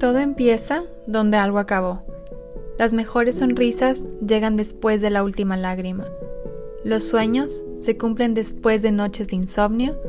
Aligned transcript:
Todo 0.00 0.16
empieza 0.18 0.84
donde 1.06 1.36
algo 1.36 1.58
acabó. 1.58 2.02
Las 2.78 2.94
mejores 2.94 3.36
sonrisas 3.36 4.06
llegan 4.26 4.56
después 4.56 5.02
de 5.02 5.10
la 5.10 5.22
última 5.22 5.58
lágrima. 5.58 6.08
Los 6.84 7.04
sueños 7.04 7.66
se 7.80 7.98
cumplen 7.98 8.32
después 8.32 8.80
de 8.80 8.92
noches 8.92 9.28
de 9.28 9.36
insomnio. 9.36 10.00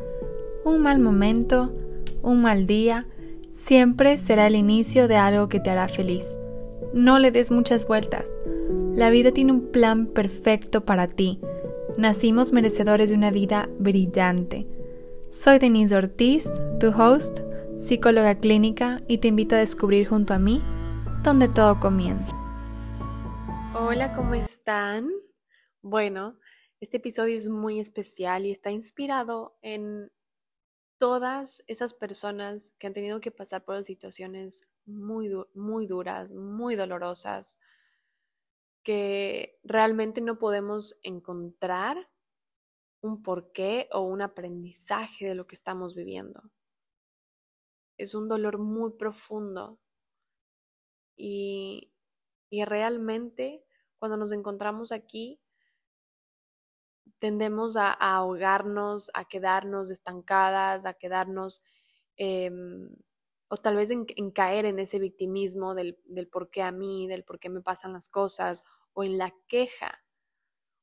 Un 0.64 0.80
mal 0.80 0.98
momento, 0.98 1.74
un 2.22 2.40
mal 2.40 2.66
día, 2.66 3.06
siempre 3.50 4.16
será 4.16 4.46
el 4.46 4.56
inicio 4.56 5.08
de 5.08 5.16
algo 5.16 5.50
que 5.50 5.60
te 5.60 5.68
hará 5.68 5.88
feliz. 5.88 6.38
No 6.94 7.18
le 7.18 7.30
des 7.30 7.50
muchas 7.50 7.86
vueltas. 7.86 8.34
La 8.94 9.10
vida 9.10 9.30
tiene 9.30 9.52
un 9.52 9.72
plan 9.72 10.06
perfecto 10.06 10.86
para 10.86 11.06
ti. 11.06 11.38
Nacimos 11.98 12.50
merecedores 12.50 13.10
de 13.10 13.16
una 13.16 13.30
vida 13.30 13.68
brillante. 13.78 14.66
Soy 15.28 15.58
Denise 15.58 15.94
Ortiz, 15.94 16.50
tu 16.80 16.88
host 16.88 17.40
psicóloga 17.82 18.38
clínica, 18.38 19.00
y 19.08 19.18
te 19.18 19.26
invito 19.26 19.56
a 19.56 19.58
descubrir 19.58 20.06
junto 20.06 20.32
a 20.32 20.38
mí 20.38 20.62
donde 21.24 21.48
todo 21.48 21.80
comienza. 21.80 22.32
Hola, 23.74 24.14
¿cómo 24.14 24.34
están? 24.34 25.10
Bueno, 25.80 26.38
este 26.78 26.98
episodio 26.98 27.36
es 27.36 27.48
muy 27.48 27.80
especial 27.80 28.46
y 28.46 28.52
está 28.52 28.70
inspirado 28.70 29.58
en 29.62 30.12
todas 30.96 31.64
esas 31.66 31.92
personas 31.92 32.72
que 32.78 32.86
han 32.86 32.92
tenido 32.92 33.20
que 33.20 33.32
pasar 33.32 33.64
por 33.64 33.84
situaciones 33.84 34.68
muy, 34.86 35.34
muy 35.52 35.88
duras, 35.88 36.34
muy 36.34 36.76
dolorosas, 36.76 37.58
que 38.84 39.58
realmente 39.64 40.20
no 40.20 40.38
podemos 40.38 41.00
encontrar 41.02 42.08
un 43.00 43.24
porqué 43.24 43.88
o 43.90 44.02
un 44.02 44.22
aprendizaje 44.22 45.26
de 45.26 45.34
lo 45.34 45.48
que 45.48 45.56
estamos 45.56 45.96
viviendo 45.96 46.44
es 48.02 48.14
un 48.14 48.28
dolor 48.28 48.58
muy 48.58 48.92
profundo. 48.92 49.78
Y, 51.16 51.92
y 52.50 52.64
realmente 52.64 53.64
cuando 53.98 54.16
nos 54.16 54.32
encontramos 54.32 54.92
aquí 54.92 55.40
tendemos 57.18 57.76
a, 57.76 57.92
ahogarnos, 57.92 59.10
a 59.14 59.24
quedarnos 59.24 59.90
estancadas, 59.90 60.86
a 60.86 60.94
quedarnos 60.94 61.62
em, 62.16 62.88
o 63.48 63.56
tal 63.56 63.76
vez 63.76 63.90
en, 63.90 64.04
caer 64.32 64.64
en 64.66 64.80
ese 64.80 64.98
victimismo 64.98 65.74
del, 65.74 66.00
del 66.04 66.28
por 66.28 66.50
qué 66.50 66.62
a 66.62 66.72
mí, 66.72 67.06
del 67.06 67.22
por 67.24 67.38
qué 67.38 67.48
me 67.48 67.60
pasan 67.60 67.92
las 67.92 68.08
cosas 68.08 68.64
o 68.92 69.04
en 69.04 69.18
la 69.18 69.32
queja 69.46 70.04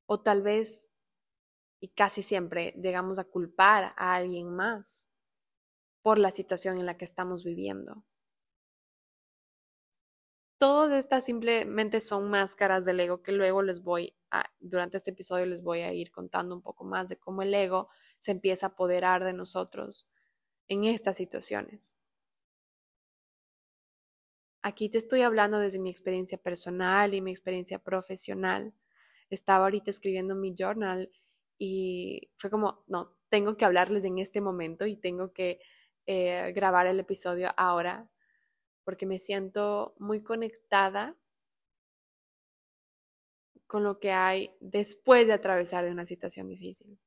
o 0.05 0.21
tal 0.21 0.41
vez 0.41 0.93
y 1.81 1.89
casi 1.89 2.23
siempre 2.23 2.73
llegamos 2.81 3.19
a 3.19 3.25
culpar 3.25 3.93
a 3.97 4.15
alguien 4.15 4.55
más 4.55 5.11
por 6.09 6.17
la 6.17 6.31
situación 6.31 6.79
en 6.79 6.87
la 6.87 6.97
que 6.97 7.05
estamos 7.05 7.43
viviendo. 7.43 8.03
Todas 10.57 10.91
estas 10.97 11.23
simplemente 11.23 12.01
son 12.01 12.31
máscaras 12.31 12.83
del 12.83 12.99
ego 12.99 13.21
que 13.21 13.31
luego 13.31 13.61
les 13.61 13.83
voy 13.83 14.17
a, 14.31 14.51
durante 14.59 14.97
este 14.97 15.11
episodio 15.11 15.45
les 15.45 15.61
voy 15.61 15.81
a 15.81 15.93
ir 15.93 16.09
contando 16.09 16.55
un 16.55 16.63
poco 16.63 16.83
más 16.83 17.09
de 17.09 17.19
cómo 17.19 17.43
el 17.43 17.53
ego 17.53 17.89
se 18.17 18.31
empieza 18.31 18.65
a 18.65 18.69
apoderar 18.69 19.23
de 19.23 19.33
nosotros 19.33 20.09
en 20.67 20.85
estas 20.85 21.15
situaciones. 21.15 21.95
Aquí 24.63 24.89
te 24.89 24.97
estoy 24.97 25.21
hablando 25.21 25.59
desde 25.59 25.77
mi 25.77 25.91
experiencia 25.91 26.39
personal 26.39 27.13
y 27.13 27.21
mi 27.21 27.29
experiencia 27.29 27.77
profesional. 27.77 28.73
Estaba 29.29 29.65
ahorita 29.65 29.91
escribiendo 29.91 30.33
mi 30.33 30.55
journal 30.57 31.11
y 31.59 32.31
fue 32.35 32.49
como, 32.49 32.83
no, 32.87 33.15
tengo 33.29 33.57
que 33.57 33.65
hablarles 33.65 34.05
en 34.05 34.17
este 34.17 34.41
momento 34.41 34.87
y 34.87 34.95
tengo 34.95 35.33
que 35.33 35.59
eh, 36.11 36.53
grabar 36.53 36.87
el 36.87 36.99
episodio 36.99 37.51
ahora 37.55 38.09
porque 38.83 39.05
me 39.05 39.19
siento 39.19 39.93
muy 39.99 40.23
conectada 40.23 41.15
con 43.67 43.83
lo 43.83 43.99
que 43.99 44.09
hay 44.09 44.57
después 44.59 45.27
de 45.27 45.33
atravesar 45.33 45.85
de 45.85 45.91
una 45.91 46.07
situación 46.07 46.47
difícil. 46.47 46.99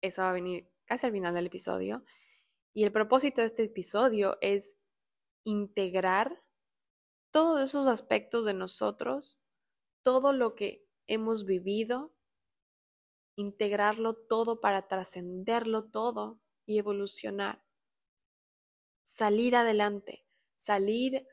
Eso 0.00 0.22
va 0.22 0.30
a 0.30 0.32
venir 0.32 0.72
casi 0.86 1.04
al 1.04 1.12
final 1.12 1.34
del 1.34 1.48
episodio. 1.48 2.02
Y 2.72 2.84
el 2.84 2.92
propósito 2.92 3.42
de 3.42 3.48
este 3.48 3.64
episodio 3.64 4.38
es 4.40 4.78
integrar 5.44 6.42
todos 7.30 7.60
esos 7.60 7.88
aspectos 7.88 8.46
de 8.46 8.54
nosotros, 8.54 9.42
todo 10.02 10.32
lo 10.32 10.54
que 10.54 10.88
hemos 11.06 11.44
vivido, 11.44 12.14
integrarlo 13.36 14.14
todo 14.14 14.62
para 14.62 14.88
trascenderlo 14.88 15.90
todo 15.90 16.40
y 16.66 16.78
evolucionar. 16.78 17.62
Salir 19.04 19.56
adelante, 19.56 20.26
salir 20.54 21.26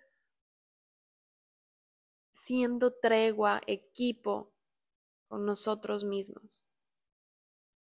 siendo 2.32 2.94
tregua, 2.94 3.62
equipo 3.68 4.54
con 5.28 5.46
nosotros 5.46 6.04
mismos. 6.04 6.66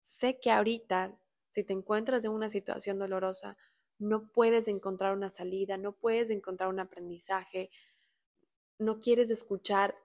Sé 0.00 0.38
que 0.40 0.50
ahorita, 0.50 1.18
si 1.48 1.64
te 1.64 1.72
encuentras 1.72 2.24
en 2.24 2.32
una 2.32 2.50
situación 2.50 2.98
dolorosa, 2.98 3.56
no 3.98 4.30
puedes 4.30 4.68
encontrar 4.68 5.14
una 5.14 5.30
salida, 5.30 5.78
no 5.78 5.92
puedes 5.92 6.30
encontrar 6.30 6.68
un 6.68 6.80
aprendizaje, 6.80 7.70
no 8.78 9.00
quieres 9.00 9.30
escuchar 9.30 9.96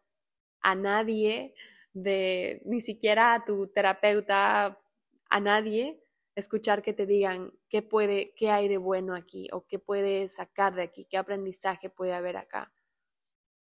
a 0.61 0.75
nadie, 0.75 1.53
de 1.93 2.61
ni 2.65 2.79
siquiera 2.79 3.33
a 3.33 3.43
tu 3.43 3.67
terapeuta, 3.67 4.81
a 5.29 5.39
nadie, 5.39 6.00
escuchar 6.35 6.81
que 6.81 6.93
te 6.93 7.05
digan 7.05 7.53
qué 7.69 7.81
puede, 7.81 8.33
qué 8.35 8.49
hay 8.51 8.67
de 8.67 8.77
bueno 8.77 9.15
aquí 9.15 9.49
o 9.51 9.65
qué 9.67 9.79
puedes 9.79 10.35
sacar 10.35 10.75
de 10.75 10.83
aquí, 10.83 11.05
qué 11.05 11.17
aprendizaje 11.17 11.89
puede 11.89 12.13
haber 12.13 12.37
acá. 12.37 12.73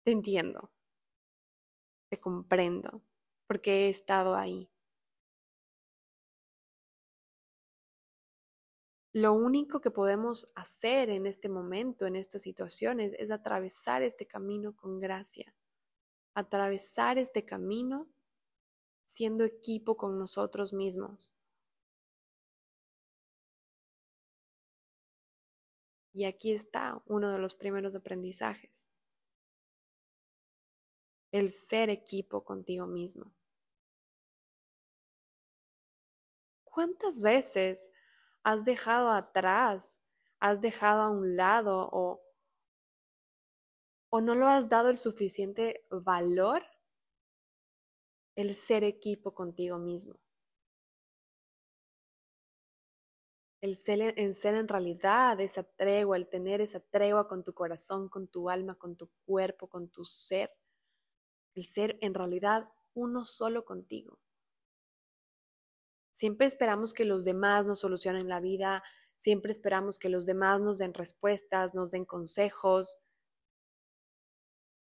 Te 0.05 0.13
entiendo, 0.13 0.71
te 2.09 2.21
comprendo, 2.21 3.03
porque 3.47 3.87
he 3.87 3.89
estado 3.89 4.37
ahí. 4.37 4.71
Lo 9.13 9.33
único 9.33 9.81
que 9.81 9.91
podemos 9.91 10.53
hacer 10.55 11.09
en 11.09 11.27
este 11.27 11.49
momento, 11.49 12.07
en 12.07 12.17
estas 12.17 12.43
situaciones, 12.43 13.15
es 13.15 13.31
atravesar 13.31 14.03
este 14.03 14.27
camino 14.27 14.77
con 14.77 15.01
gracia, 15.01 15.55
atravesar 16.35 17.17
este 17.17 17.45
camino 17.45 18.09
siendo 19.07 19.45
equipo 19.45 19.97
con 19.97 20.19
nosotros 20.19 20.75
mismos 20.75 21.35
Y 26.17 26.25
aquí 26.25 26.53
está 26.53 27.03
uno 27.05 27.31
de 27.31 27.39
los 27.39 27.55
primeros 27.55 27.95
aprendizajes. 27.95 28.89
El 31.31 31.53
ser 31.53 31.91
equipo 31.91 32.43
contigo 32.43 32.87
mismo. 32.87 33.35
¿Cuántas 36.65 37.21
veces 37.21 37.93
has 38.43 38.65
dejado 38.65 39.11
atrás, 39.11 40.01
has 40.41 40.63
dejado 40.63 41.03
a 41.03 41.11
un 41.11 41.37
lado 41.37 41.87
o, 41.93 42.23
o 44.09 44.21
no 44.23 44.35
lo 44.35 44.47
has 44.47 44.71
dado 44.71 44.89
el 44.89 44.97
suficiente 44.97 45.87
valor 45.91 46.63
el 48.37 48.55
ser 48.55 48.85
equipo 48.85 49.35
contigo 49.35 49.77
mismo? 49.77 50.19
El 53.61 53.77
ser, 53.77 54.15
en 54.19 54.35
ser 54.35 54.55
en 54.55 54.69
realidad 54.69 55.41
esa 55.41 55.65
tregua, 55.65 56.17
el 56.17 56.29
tener 56.29 56.61
esa 56.61 56.81
tregua 56.81 57.27
con 57.29 57.43
tu 57.43 57.55
corazón, 57.55 58.09
con 58.09 58.29
tu 58.29 58.51
alma, 58.51 58.77
con 58.77 58.97
tu 58.97 59.11
cuerpo, 59.25 59.69
con 59.69 59.89
tu 59.89 60.05
ser, 60.05 60.51
el 61.55 61.65
ser 61.65 61.99
en 62.01 62.15
realidad 62.15 62.69
uno 62.95 63.25
solo 63.25 63.65
contigo. 63.65 64.19
Siempre 66.13 66.47
esperamos 66.47 66.95
que 66.95 67.05
los 67.05 67.25
demás 67.25 67.67
nos 67.67 67.81
solucionen 67.81 68.29
la 68.29 68.41
vida, 68.41 68.83
siempre 69.17 69.53
esperamos 69.53 69.99
que 69.99 70.09
los 70.09 70.27
demás 70.27 70.61
nos 70.61 70.79
den 70.79 70.95
respuestas, 70.95 71.75
nos 71.75 71.91
den 71.91 72.05
consejos, 72.05 72.99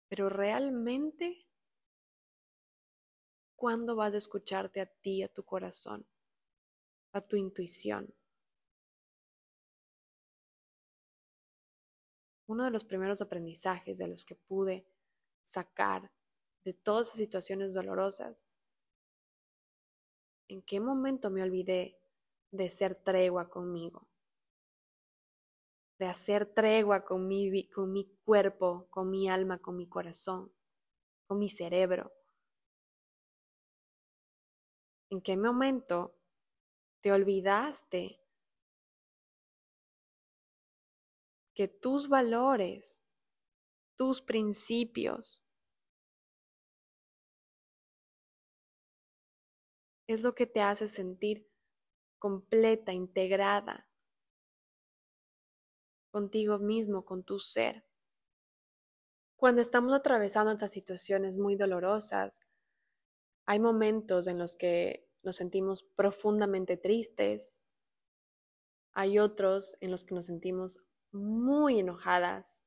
pero 0.10 0.30
realmente, 0.30 1.48
¿cuándo 3.56 3.96
vas 3.96 4.14
a 4.14 4.18
escucharte 4.18 4.80
a 4.80 4.86
ti, 4.86 5.24
a 5.24 5.28
tu 5.28 5.44
corazón, 5.44 6.08
a 7.12 7.22
tu 7.22 7.36
intuición? 7.36 8.17
Uno 12.48 12.64
de 12.64 12.72
los 12.72 12.84
primeros 12.84 13.22
aprendizajes 13.22 13.98
de 13.98 14.08
los 14.08 14.26
que 14.26 14.36
pude 14.36 14.88
sacar 15.44 16.12
de 16.64 16.74
todas 16.74 17.08
esas 17.08 17.20
situaciones 17.20 17.74
dolorosas, 17.74 18.48
¿en 20.48 20.62
qué 20.62 20.80
momento 20.80 21.30
me 21.30 21.44
olvidé 21.44 22.00
de 22.52 22.70
ser 22.70 22.96
tregua 22.96 23.50
conmigo? 23.50 24.08
De 26.00 26.06
hacer 26.06 26.46
tregua 26.54 27.04
con 27.04 27.28
mi, 27.28 27.68
con 27.70 27.92
mi 27.92 28.06
cuerpo, 28.24 28.88
con 28.90 29.10
mi 29.10 29.30
alma, 29.30 29.60
con 29.60 29.76
mi 29.76 29.88
corazón, 29.88 30.54
con 31.26 31.40
mi 31.40 31.50
cerebro. 31.50 32.14
¿En 35.10 35.22
qué 35.22 35.38
momento 35.38 36.18
te 37.02 37.12
olvidaste 37.12 38.20
que 41.58 41.68
tus 41.68 42.08
valores, 42.08 43.04
tus 43.96 44.22
principios, 44.22 45.44
es 50.06 50.22
lo 50.22 50.36
que 50.36 50.46
te 50.46 50.62
hace 50.62 50.88
sentir 50.88 51.50
completa, 52.20 52.94
integrada 52.94 53.90
contigo 56.12 56.60
mismo, 56.60 57.06
con 57.06 57.24
tu 57.24 57.40
ser. 57.40 57.88
Cuando 59.36 59.62
estamos 59.62 59.94
atravesando 59.94 60.52
estas 60.52 60.72
situaciones 60.72 61.38
muy 61.38 61.56
dolorosas, 61.56 62.44
hay 63.48 63.60
momentos 63.60 64.28
en 64.28 64.38
los 64.38 64.56
que 64.56 65.10
nos 65.24 65.38
sentimos 65.38 65.82
profundamente 65.82 66.78
tristes, 66.78 67.60
hay 68.94 69.18
otros 69.18 69.76
en 69.82 69.90
los 69.90 70.04
que 70.04 70.14
nos 70.14 70.28
sentimos 70.28 70.87
muy 71.18 71.80
enojadas. 71.80 72.64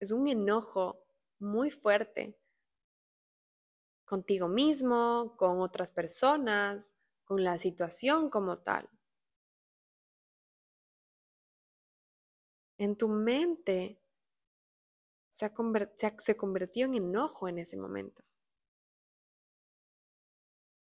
Es 0.00 0.12
un 0.12 0.28
enojo 0.28 1.04
muy 1.38 1.70
fuerte 1.70 2.38
contigo 4.06 4.48
mismo, 4.48 5.36
con 5.36 5.60
otras 5.60 5.90
personas, 5.90 6.96
con 7.24 7.44
la 7.44 7.58
situación 7.58 8.30
como 8.30 8.58
tal. 8.58 8.88
En 12.78 12.96
tu 12.96 13.08
mente 13.08 14.00
se, 15.30 15.50
se, 16.18 16.36
convirtió 16.36 16.86
en 16.86 16.94
enojo 16.94 17.48
en 17.48 17.58
ese 17.58 17.76
momento. 17.76 18.22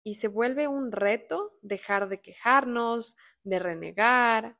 Y 0.06 0.16
se 0.16 0.28
vuelve 0.28 0.68
un 0.68 0.92
reto 0.92 1.58
dejar 1.62 2.10
de 2.10 2.22
quejarnos, 2.22 3.16
de 3.44 3.60
renegar, 3.60 4.58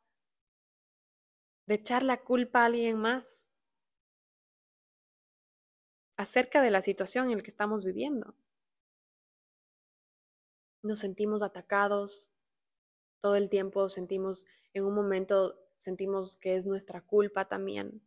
de 1.66 1.76
echar 1.76 2.04
la 2.04 2.18
culpa 2.24 2.62
a 2.62 2.66
alguien 2.66 2.98
más 2.98 3.50
acerca 6.18 6.62
de 6.62 6.72
la 6.72 6.82
situación 6.82 7.30
en 7.30 7.38
la 7.38 7.44
que 7.44 7.50
estamos 7.50 7.84
viviendo 7.84 8.36
nos 10.84 11.00
sentimos 11.00 11.42
atacados, 11.42 12.34
todo 13.22 13.38
el 13.38 13.50
tiempo 13.50 13.88
sentimos, 13.90 14.46
en 14.74 14.86
un 14.86 14.94
momento 14.94 15.58
sentimos 15.78 16.38
que 16.38 16.56
es 16.56 16.66
nuestra 16.66 17.02
culpa 17.02 17.48
también, 17.48 18.06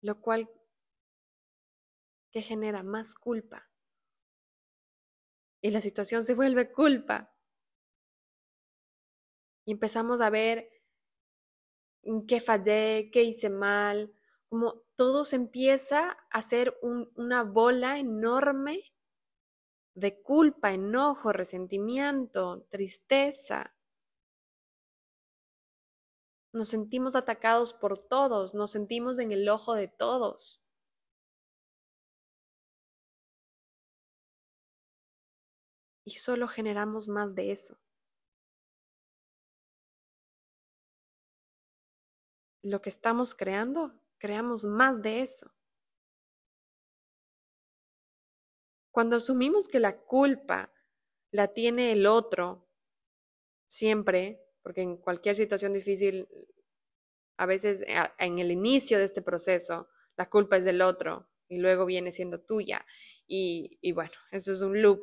lo 0.00 0.20
cual 0.20 0.50
que 2.32 2.42
genera 2.42 2.82
más 2.82 3.14
culpa. 3.14 3.70
Y 5.62 5.70
la 5.70 5.80
situación 5.80 6.22
se 6.22 6.34
vuelve 6.34 6.72
culpa. 6.72 7.33
Y 9.64 9.72
empezamos 9.72 10.20
a 10.20 10.30
ver 10.30 10.68
qué 12.28 12.40
fallé, 12.40 13.10
qué 13.12 13.22
hice 13.22 13.50
mal, 13.50 14.12
como 14.48 14.82
todo 14.94 15.24
se 15.24 15.36
empieza 15.36 16.10
a 16.10 16.38
hacer 16.38 16.78
una 16.82 17.42
bola 17.42 17.98
enorme 17.98 18.94
de 19.94 20.22
culpa, 20.22 20.72
enojo, 20.72 21.32
resentimiento, 21.32 22.66
tristeza. 22.68 23.74
Nos 26.52 26.68
sentimos 26.68 27.16
atacados 27.16 27.72
por 27.72 27.98
todos, 27.98 28.54
nos 28.54 28.70
sentimos 28.70 29.18
en 29.18 29.32
el 29.32 29.48
ojo 29.48 29.74
de 29.74 29.88
todos. 29.88 30.62
Y 36.06 36.12
solo 36.18 36.48
generamos 36.48 37.08
más 37.08 37.34
de 37.34 37.50
eso. 37.50 37.78
Lo 42.64 42.80
que 42.80 42.88
estamos 42.88 43.34
creando, 43.34 43.92
creamos 44.16 44.64
más 44.64 45.02
de 45.02 45.20
eso. 45.20 45.52
Cuando 48.90 49.16
asumimos 49.16 49.68
que 49.68 49.80
la 49.80 49.98
culpa 49.98 50.72
la 51.30 51.48
tiene 51.48 51.92
el 51.92 52.06
otro, 52.06 52.66
siempre, 53.68 54.40
porque 54.62 54.80
en 54.80 54.96
cualquier 54.96 55.36
situación 55.36 55.74
difícil, 55.74 56.26
a 57.36 57.44
veces 57.44 57.82
eh, 57.82 57.96
en 58.18 58.38
el 58.38 58.50
inicio 58.50 58.98
de 58.98 59.04
este 59.04 59.20
proceso, 59.20 59.90
la 60.16 60.30
culpa 60.30 60.56
es 60.56 60.64
del 60.64 60.80
otro 60.80 61.28
y 61.48 61.58
luego 61.58 61.84
viene 61.84 62.12
siendo 62.12 62.40
tuya. 62.40 62.86
Y, 63.26 63.92
bueno, 63.92 64.12
eso 64.30 64.52
es 64.52 64.62
un 64.62 64.80
loop 64.80 65.02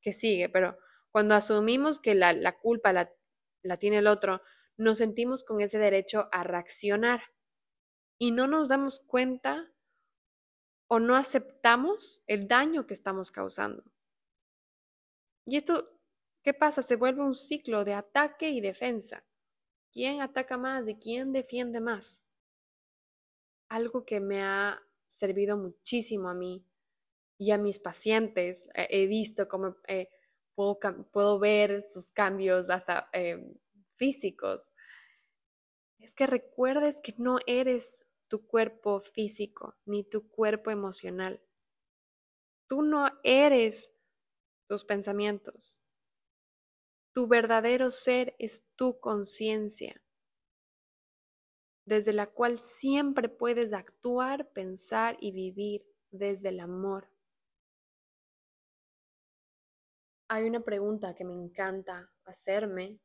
que 0.00 0.12
sigue, 0.12 0.48
pero 0.48 0.78
cuando 1.10 1.34
asumimos 1.34 1.98
que 1.98 2.14
la, 2.14 2.32
la 2.34 2.56
culpa 2.56 2.92
la, 2.92 3.12
la 3.62 3.78
tiene 3.78 3.98
el 3.98 4.06
otro, 4.06 4.42
nos 4.80 4.98
sentimos 4.98 5.44
con 5.44 5.60
ese 5.60 5.78
derecho 5.78 6.28
a 6.32 6.42
reaccionar 6.42 7.20
y 8.18 8.30
no 8.30 8.46
nos 8.46 8.68
damos 8.68 9.00
cuenta 9.00 9.70
o 10.88 10.98
no 10.98 11.16
aceptamos 11.16 12.24
el 12.26 12.48
daño 12.48 12.86
que 12.86 12.94
estamos 12.94 13.30
causando. 13.30 13.84
Y 15.44 15.58
esto, 15.58 16.00
¿qué 16.42 16.54
pasa? 16.54 16.80
Se 16.80 16.96
vuelve 16.96 17.20
un 17.20 17.34
ciclo 17.34 17.84
de 17.84 17.92
ataque 17.92 18.48
y 18.50 18.62
defensa. 18.62 19.24
¿Quién 19.92 20.22
ataca 20.22 20.56
más 20.56 20.88
y 20.88 20.96
quién 20.96 21.32
defiende 21.32 21.80
más? 21.80 22.24
Algo 23.68 24.06
que 24.06 24.20
me 24.20 24.42
ha 24.42 24.80
servido 25.06 25.58
muchísimo 25.58 26.30
a 26.30 26.34
mí 26.34 26.64
y 27.36 27.50
a 27.50 27.58
mis 27.58 27.78
pacientes. 27.78 28.66
He 28.74 29.06
visto 29.06 29.46
cómo 29.46 29.76
eh, 29.88 30.08
puedo, 30.54 31.38
ver 31.38 31.82
sus 31.82 32.12
cambios 32.12 32.70
hasta 32.70 33.10
eh, 33.12 33.56
físicos. 34.00 34.72
Es 35.98 36.14
que 36.14 36.26
recuerdes 36.26 37.02
que 37.02 37.14
no 37.18 37.38
eres 37.46 38.02
tu 38.28 38.46
cuerpo 38.46 39.00
físico 39.02 39.76
ni 39.84 40.08
tu 40.08 40.26
cuerpo 40.30 40.70
emocional. 40.70 41.42
Tú 42.66 42.80
no 42.80 43.10
eres 43.22 43.94
tus 44.66 44.84
pensamientos. 44.84 45.82
Tu 47.12 47.26
verdadero 47.26 47.90
ser 47.90 48.34
es 48.38 48.66
tu 48.74 48.98
conciencia, 49.00 50.02
desde 51.84 52.14
la 52.14 52.26
cual 52.26 52.58
siempre 52.58 53.28
puedes 53.28 53.74
actuar, 53.74 54.50
pensar 54.52 55.18
y 55.20 55.32
vivir 55.32 55.84
desde 56.10 56.48
el 56.48 56.60
amor. 56.60 57.10
Hay 60.28 60.44
una 60.44 60.60
pregunta 60.60 61.14
que 61.14 61.24
me 61.24 61.34
encanta 61.34 62.10
hacerme 62.24 63.00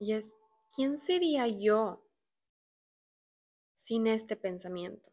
y 0.00 0.14
es, 0.14 0.34
¿quién 0.74 0.96
sería 0.96 1.46
yo 1.46 2.02
sin 3.80 4.06
este 4.06 4.36
pensamiento. 4.36 5.10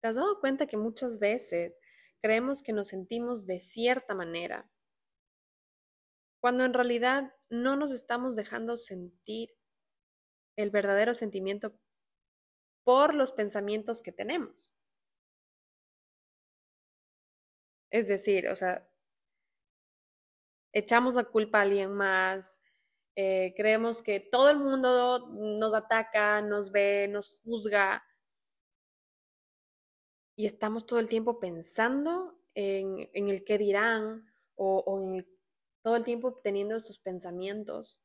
¿Te 0.00 0.08
has 0.08 0.14
dado 0.14 0.38
cuenta 0.38 0.68
que 0.68 0.76
muchas 0.76 1.18
veces 1.18 1.76
creemos 2.22 2.62
que 2.62 2.72
nos 2.72 2.88
sentimos 2.88 3.44
de 3.44 3.58
cierta 3.58 4.14
manera, 4.14 4.70
cuando 6.40 6.64
en 6.64 6.72
realidad 6.72 7.34
no 7.50 7.74
nos 7.74 7.90
estamos 7.90 8.36
dejando 8.36 8.76
sentir 8.76 9.50
el 10.56 10.70
verdadero 10.70 11.14
sentimiento 11.14 11.76
por 12.84 13.12
los 13.12 13.32
pensamientos 13.32 14.02
que 14.02 14.12
tenemos? 14.12 14.72
Es 17.90 18.06
decir, 18.06 18.48
o 18.48 18.54
sea, 18.54 18.88
echamos 20.78 21.14
la 21.14 21.24
culpa 21.24 21.58
a 21.58 21.62
alguien 21.62 21.92
más, 21.92 22.60
eh, 23.16 23.52
creemos 23.56 24.00
que 24.02 24.20
todo 24.20 24.48
el 24.48 24.58
mundo 24.58 25.28
nos 25.30 25.74
ataca, 25.74 26.40
nos 26.40 26.70
ve, 26.70 27.08
nos 27.08 27.40
juzga. 27.42 28.04
Y 30.36 30.46
estamos 30.46 30.86
todo 30.86 31.00
el 31.00 31.08
tiempo 31.08 31.40
pensando 31.40 32.38
en, 32.54 33.08
el 33.12 33.44
qué 33.44 33.58
dirán 33.58 34.32
o, 34.54 35.00
en 35.00 35.26
todo 35.82 35.96
el 35.96 36.04
tiempo 36.04 36.34
teniendo 36.34 36.76
estos 36.76 36.98
pensamientos. 36.98 38.00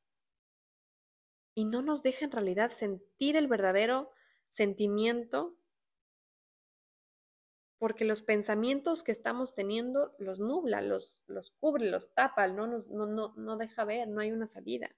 Y 1.56 1.65
no 1.65 1.84
nos 1.84 2.01
deja 2.01 2.25
en 2.25 2.32
realidad 2.32 2.72
sentir 2.72 3.38
el 3.38 3.48
verdadero 3.48 4.12
sentimiento 4.50 5.56
porque 7.84 8.06
los 8.06 8.22
pensamientos 8.22 9.04
que 9.04 9.12
estamos 9.12 9.54
teniendo 9.54 10.16
los 10.18 10.40
nubla, 10.40 10.80
los, 10.82 11.22
los 11.28 11.52
cubre, 11.52 11.92
los 11.92 12.13
tapa, 12.13 12.48
no, 12.48 12.66
nos, 12.66 12.88
no, 12.88 13.06
no, 13.06 13.34
no 13.36 13.58
deja 13.58 13.84
ver, 13.84 14.08
no 14.08 14.22
hay 14.22 14.32
una 14.32 14.48
salida. 14.48 14.96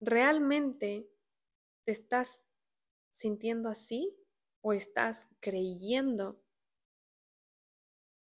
¿Realmente 0.00 1.10
te 1.84 1.92
estás 1.92 2.46
sintiendo 3.10 3.68
así 3.68 4.16
o 4.62 4.72
estás 4.72 5.26
creyendo 5.40 6.42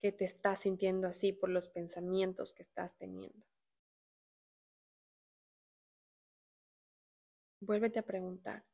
que 0.01 0.11
te 0.11 0.25
estás 0.25 0.61
sintiendo 0.61 1.07
así 1.07 1.33
por 1.33 1.49
los 1.49 1.69
pensamientos 1.69 2.51
que 2.51 2.63
estás 2.63 2.97
teniendo? 2.97 3.45
Vuélvete 7.61 7.99
a 7.99 8.05
preguntar, 8.07 8.65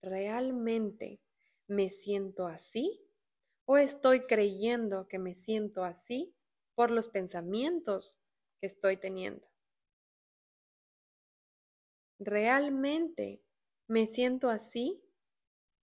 ¿realmente 0.00 1.20
me 1.68 1.90
siento 1.90 2.46
así? 2.46 3.02
¿O 3.64 3.76
estoy 3.78 4.26
creyendo 4.26 5.08
que 5.08 5.18
me 5.18 5.34
siento 5.34 5.84
así 5.84 6.36
por 6.76 6.90
los 6.90 7.08
pensamientos 7.08 8.20
estoy 8.60 8.98
teniendo. 8.98 9.48
¿Realmente 12.18 13.42
me 13.88 14.06
siento 14.06 14.50
así? 14.50 15.02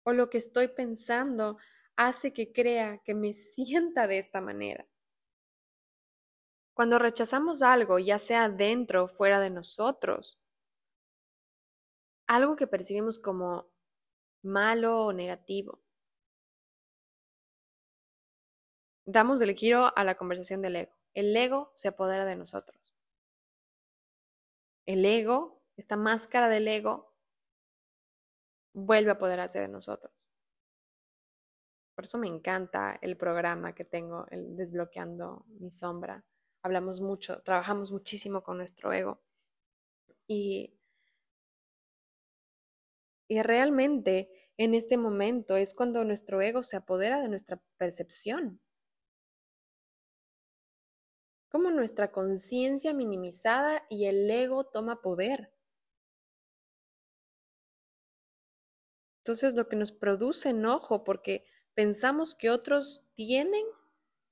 ¿O 0.05 0.13
lo 0.13 0.31
que 0.31 0.39
estoy 0.39 0.69
pensando 0.69 1.59
hace 1.97 2.33
que 2.33 2.53
crea 2.53 2.99
que 3.05 3.15
me 3.15 3.33
sienta 3.35 4.07
de 4.07 4.19
esta 4.19 4.41
manera? 4.41 4.87
Cuando 6.75 6.99
rechazamos 6.99 7.63
algo, 7.63 7.99
ya 7.99 8.19
sea 8.19 8.49
dentro 8.49 9.05
o 9.05 9.09
fuera 9.09 9.39
de 9.39 9.51
nosotros, 9.51 10.41
algo 12.27 12.57
que 12.57 12.67
percibimos 12.67 13.19
como 13.19 13.70
malo 14.43 15.07
o 15.07 15.13
negativo, 15.13 15.81
damos 19.05 19.41
el 19.41 19.55
giro 19.55 19.97
a 19.97 20.05
la 20.05 20.15
conversación 20.17 20.63
del 20.63 20.77
ego. 20.77 20.93
El 21.15 21.37
ego 21.37 21.73
se 21.75 21.89
apodera 21.89 22.25
de 22.25 22.37
nosotros. 22.37 22.95
El 24.87 25.05
ego, 25.05 25.63
esta 25.77 25.97
máscara 25.97 26.49
del 26.49 26.69
ego, 26.69 27.15
vuelve 28.73 29.11
a 29.11 29.15
apoderarse 29.15 29.61
de 29.61 29.69
nosotros. 29.69 30.31
Por 31.95 32.05
eso 32.05 32.19
me 32.19 32.29
encanta 32.29 32.99
el 33.03 33.17
programa 33.17 33.75
que 33.75 33.85
tengo, 33.85 34.27
el 34.31 34.57
Desbloqueando 34.57 35.45
mi 35.49 35.71
sombra. 35.71 36.25
Hablamos 36.63 37.01
mucho, 37.01 37.43
trabajamos 37.43 37.93
muchísimo 37.93 38.43
con 38.43 38.57
nuestro 38.57 38.93
ego. 38.93 39.21
Y, 40.27 40.80
y 43.31 43.41
realmente 43.43 44.29
en 44.57 44.75
este 44.75 44.99
momento 44.99 45.57
es 45.57 45.73
cuando 45.73 46.05
nuestro 46.05 46.43
ego 46.43 46.65
se 46.65 46.77
apodera 46.77 47.21
de 47.21 47.29
nuestra 47.29 47.63
percepción 47.79 48.61
como 51.49 51.71
nuestra 51.71 52.11
conciencia 52.11 52.93
minimizada 52.93 53.85
y 53.89 54.07
el 54.07 54.29
ego 54.31 54.65
toma 54.65 55.01
poder. 55.01 55.53
Entonces 59.19 59.55
lo 59.55 59.69
que 59.69 59.77
nos 59.77 59.93
produce 59.93 60.51
enojo 60.51 61.05
porque 61.05 61.45
pensamos 61.75 62.35
que 62.35 62.51
otros 62.51 63.05
tienen 63.15 63.65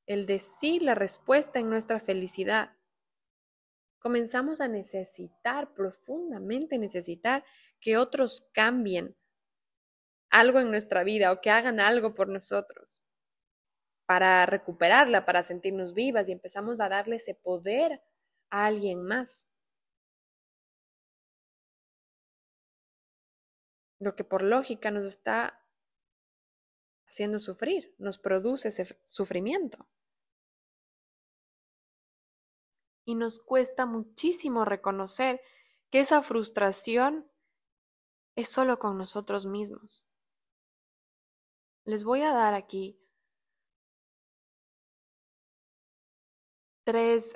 el 0.07 0.26
decir 0.26 0.83
la 0.83 0.97
respuesta 0.97 1.61
en 1.61 1.71
nuestra 1.71 2.00
felicidad. 2.00 2.78
Comenzamos 3.99 4.61
a 4.61 4.69
necesitar, 4.69 5.75
profundamente 5.75 6.78
necesitar, 6.78 7.45
que 7.81 7.97
otros 7.97 8.49
cambien 8.52 9.17
algo 10.31 10.61
en 10.61 10.71
nuestra 10.71 11.05
vida 11.05 11.33
o 11.33 11.40
que 11.40 11.50
hagan 11.50 11.81
algo 11.81 12.14
por 12.14 12.28
nosotros 12.28 13.02
para 14.09 14.47
recuperarla, 14.47 15.26
para 15.26 15.43
sentirnos 15.43 15.93
vivas 15.93 16.28
y 16.28 16.33
empezamos 16.33 16.81
a 16.81 16.88
darle 16.88 17.17
ese 17.17 17.35
poder 17.35 18.00
a 18.49 18.64
alguien 18.64 19.02
más. 19.02 19.50
Lo 24.00 24.14
que 24.14 24.25
por 24.25 24.43
lógica 24.43 24.90
nos 24.90 25.07
está 25.07 25.62
haciendo 27.07 27.38
sufrir, 27.38 27.95
nos 27.99 28.17
produce 28.17 28.69
ese 28.69 28.99
sufrimiento. 29.02 29.87
Y 33.09 33.15
nos 33.15 33.41
cuesta 33.41 33.87
muchísimo 33.87 34.67
reconocer 34.67 35.41
que 35.88 36.00
esa 36.00 36.21
frustración 36.23 37.27
es 38.37 38.50
solo 38.50 38.79
con 38.79 38.99
nosotros 38.99 39.47
mismos. 39.47 40.07
Les 41.87 42.05
voy 42.05 42.21
a 42.21 42.35
dar 42.35 42.53
aquí 42.53 43.00
tres 46.85 47.33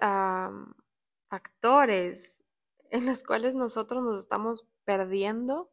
factores 1.30 2.44
en 2.90 3.06
los 3.06 3.22
cuales 3.24 3.54
nosotros 3.54 4.04
nos 4.04 4.20
estamos 4.20 4.66
perdiendo 4.84 5.72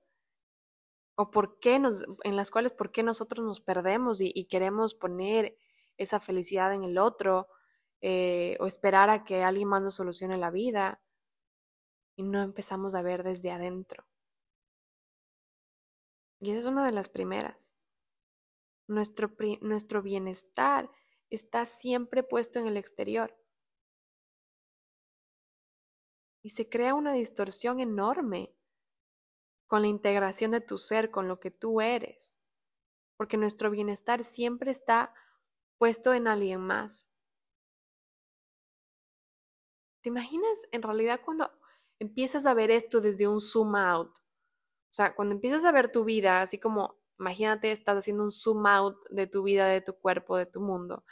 o 1.15 1.29
por 1.29 1.59
qué 1.59 1.75
en 1.75 2.35
las 2.37 2.51
cuales 2.51 2.71
por 2.71 2.93
qué 2.93 3.03
nosotros 3.03 3.45
nos 3.45 3.59
perdemos 3.59 4.21
y, 4.21 4.45
queremos 4.45 4.95
poner 4.95 5.57
esa 5.97 6.21
felicidad 6.21 6.73
en 6.73 6.85
el 6.85 6.99
otro 6.99 7.49
eh, 8.01 8.57
o 8.59 8.65
esperar 8.65 9.09
a 9.09 9.23
que 9.23 9.43
alguien 9.43 9.67
más 9.67 9.81
nos 9.81 9.95
solucione 9.95 10.37
la 10.37 10.51
vida 10.51 11.01
y 12.15 12.23
no 12.23 12.41
empezamos 12.41 12.95
a 12.95 13.01
ver 13.01 13.23
desde 13.23 13.51
adentro. 13.51 14.05
Y 16.39 16.51
esa 16.51 16.59
es 16.59 16.65
una 16.65 16.85
de 16.85 16.91
las 16.91 17.09
primeras. 17.09 17.75
Nuestro, 18.87 19.35
nuestro 19.61 20.01
bienestar 20.01 20.89
está 21.29 21.65
siempre 21.65 22.23
puesto 22.23 22.59
en 22.59 22.67
el 22.67 22.77
exterior 22.77 23.35
y 26.41 26.51
se 26.51 26.69
crea 26.69 26.93
una 26.93 27.13
distorsión 27.13 27.79
enorme 27.79 28.55
con 29.67 29.81
la 29.81 29.87
integración 29.87 30.51
de 30.51 30.61
tu 30.61 30.77
ser, 30.77 31.11
con 31.11 31.27
lo 31.27 31.39
que 31.39 31.51
tú 31.51 31.81
eres, 31.81 32.39
porque 33.17 33.37
nuestro 33.37 33.69
bienestar 33.69 34.23
siempre 34.23 34.71
está 34.71 35.13
puesto 35.77 36.13
en 36.13 36.27
alguien 36.27 36.61
más. 36.61 37.09
¿Te 40.01 40.09
imaginas 40.09 40.67
en 40.71 40.81
realidad 40.81 41.21
cuando 41.23 41.51
empiezas 41.99 42.45
a 42.45 42.53
ver 42.53 42.71
esto 42.71 43.01
desde 43.01 43.27
un 43.27 43.41
zoom 43.41 43.75
out? 43.75 44.17
O 44.17 44.93
sea, 44.93 45.15
cuando 45.15 45.35
empiezas 45.35 45.65
a 45.65 45.71
ver 45.71 45.91
tu 45.91 46.03
vida, 46.03 46.41
así 46.41 46.57
como, 46.57 46.99
imagínate, 47.19 47.71
estás 47.71 47.97
haciendo 47.97 48.23
un 48.23 48.31
zoom 48.31 48.65
out 48.65 48.97
de 49.09 49.27
tu 49.27 49.43
vida, 49.43 49.67
de 49.67 49.81
tu 49.81 49.93
cuerpo, 49.99 50.37
de 50.37 50.45
tu 50.45 50.61
mundo, 50.61 51.03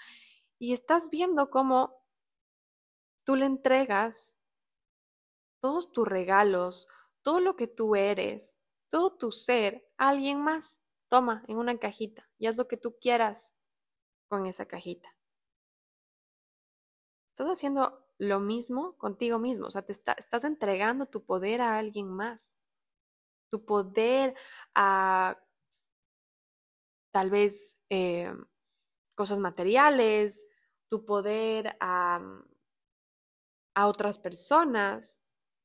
y 0.58 0.74
estás 0.74 1.10
viendo 1.10 1.50
cómo 1.50 2.04
tú 3.24 3.36
le 3.36 3.46
entregas 3.46 4.42
todos 5.60 5.92
tus 5.92 6.08
regalos, 6.08 6.88
todo 7.22 7.40
lo 7.42 7.56
que 7.56 7.68
tú 7.68 7.96
eres, 7.96 8.62
todo 8.90 9.18
tu 9.18 9.32
ser 9.32 9.88
a 9.98 10.10
alguien 10.10 10.42
más. 10.42 10.84
Toma 11.10 11.44
en 11.48 11.58
una 11.58 11.78
cajita 11.78 12.30
y 12.38 12.48
haz 12.48 12.58
lo 12.58 12.68
que 12.68 12.78
tú 12.78 12.98
quieras 13.00 13.58
con 14.28 14.46
esa 14.46 14.66
cajita. 14.66 15.10
Estás 17.32 17.48
haciendo 17.48 18.07
lo 18.20 18.40
mismo 18.40 18.98
contigo 18.98 19.40
mismo, 19.40 19.68
o 19.68 19.72
sea, 19.72 19.84
te 19.84 19.94
estás 19.94 20.44
entregando 20.44 21.06
tu 21.06 21.24
poder 21.24 21.62
a 21.62 21.78
alguien 21.78 22.08
más, 22.08 22.58
tu 23.50 23.66
poder 23.66 24.36
a 24.76 25.38
tal 27.12 27.30
vez 27.30 27.80
eh, 27.90 28.32
cosas 29.16 29.40
materiales, 29.40 30.48
tu 30.90 31.06
poder 31.06 31.78
a, 31.80 32.22
a 33.76 33.88
otras 33.88 34.20
personas, 34.20 35.22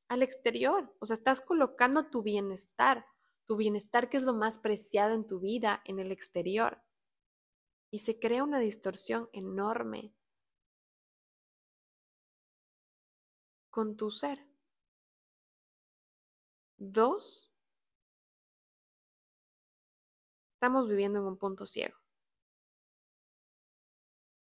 al 0.08 0.22
exterior. 0.22 0.94
O 1.00 1.06
sea, 1.06 1.14
estás 1.14 1.40
colocando 1.40 2.10
tu 2.10 2.22
bienestar, 2.22 3.06
tu 3.46 3.56
bienestar 3.56 4.08
que 4.08 4.18
es 4.18 4.22
lo 4.22 4.34
más 4.34 4.58
preciado 4.58 5.14
en 5.14 5.26
tu 5.26 5.40
vida, 5.40 5.82
en 5.84 5.98
el 5.98 6.12
exterior. 6.12 6.82
Y 7.90 8.00
se 8.00 8.18
crea 8.18 8.44
una 8.44 8.58
distorsión 8.58 9.28
enorme 9.32 10.14
con 13.72 13.96
tu 13.96 14.10
ser. 14.10 14.38
Dos, 16.76 17.50
estamos 20.54 20.88
viviendo 20.88 21.20
en 21.20 21.24
un 21.24 21.38
punto 21.38 21.64
ciego. 21.64 21.96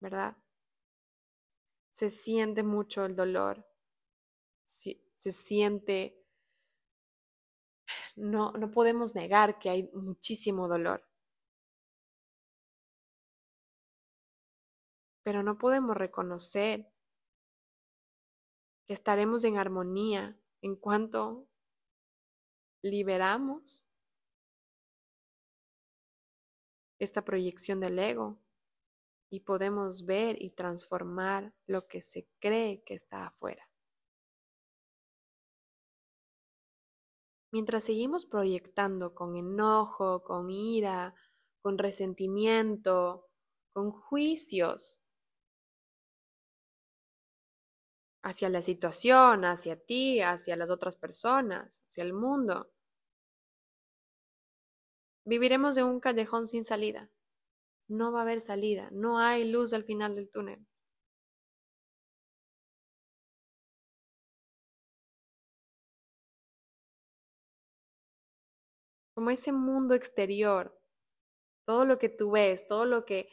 ¿Verdad? 0.02 0.36
Se 1.92 2.10
siente 2.10 2.64
mucho 2.64 3.06
el 3.06 3.16
dolor, 3.16 3.66
se 4.66 5.32
siente, 5.32 6.26
no, 8.16 8.54
no 8.54 8.72
podemos 8.72 9.14
negar 9.16 9.60
que 9.60 9.70
hay 9.70 9.90
muchísimo 9.94 10.68
dolor. 10.68 11.06
Pero 15.24 15.44
no 15.44 15.58
podemos 15.58 15.96
reconocer 15.96 16.89
que 18.90 18.96
estaremos 18.96 19.44
en 19.44 19.60
armonía 19.60 20.36
en 20.64 20.76
cuanto 20.76 21.48
liberamos 22.82 23.88
esta 26.98 27.24
proyección 27.24 27.80
del 27.82 28.00
ego 28.00 28.42
y 29.32 29.42
podemos 29.42 30.08
ver 30.08 30.42
y 30.42 30.50
transformar 30.50 31.54
lo 31.68 31.88
que 31.88 32.02
se 32.02 32.28
cree 32.40 32.82
que 32.84 32.96
está 32.96 33.28
afuera. 33.28 33.70
Mientras 37.54 37.84
seguimos 37.84 38.26
proyectando 38.26 39.14
con 39.14 39.36
enojo, 39.36 40.24
con 40.24 40.50
ira, 40.50 41.14
con 41.62 41.78
resentimiento, 41.78 43.28
con 43.72 43.92
juicios 43.92 44.99
hacia 48.30 48.50
la 48.50 48.62
situación, 48.62 49.44
hacia 49.46 49.76
ti, 49.76 50.22
hacia 50.22 50.56
las 50.56 50.70
otras 50.70 50.96
personas, 50.96 51.82
hacia 51.88 52.04
el 52.04 52.14
mundo. 52.14 52.72
Viviremos 55.26 55.76
de 55.76 55.84
un 55.84 56.00
callejón 56.00 56.48
sin 56.48 56.64
salida. 56.64 57.10
No 57.88 58.12
va 58.12 58.20
a 58.20 58.22
haber 58.24 58.42
salida, 58.42 58.90
no 58.92 59.20
hay 59.20 59.50
luz 59.50 59.74
al 59.74 59.84
final 59.84 60.16
del 60.16 60.30
túnel. 60.30 60.66
Como 69.16 69.32
ese 69.32 69.52
mundo 69.52 69.96
exterior, 69.96 70.80
todo 71.66 71.86
lo 71.86 71.98
que 72.00 72.10
tú 72.10 72.32
ves, 72.32 72.68
todo 72.68 72.86
lo 72.86 73.06
que 73.06 73.30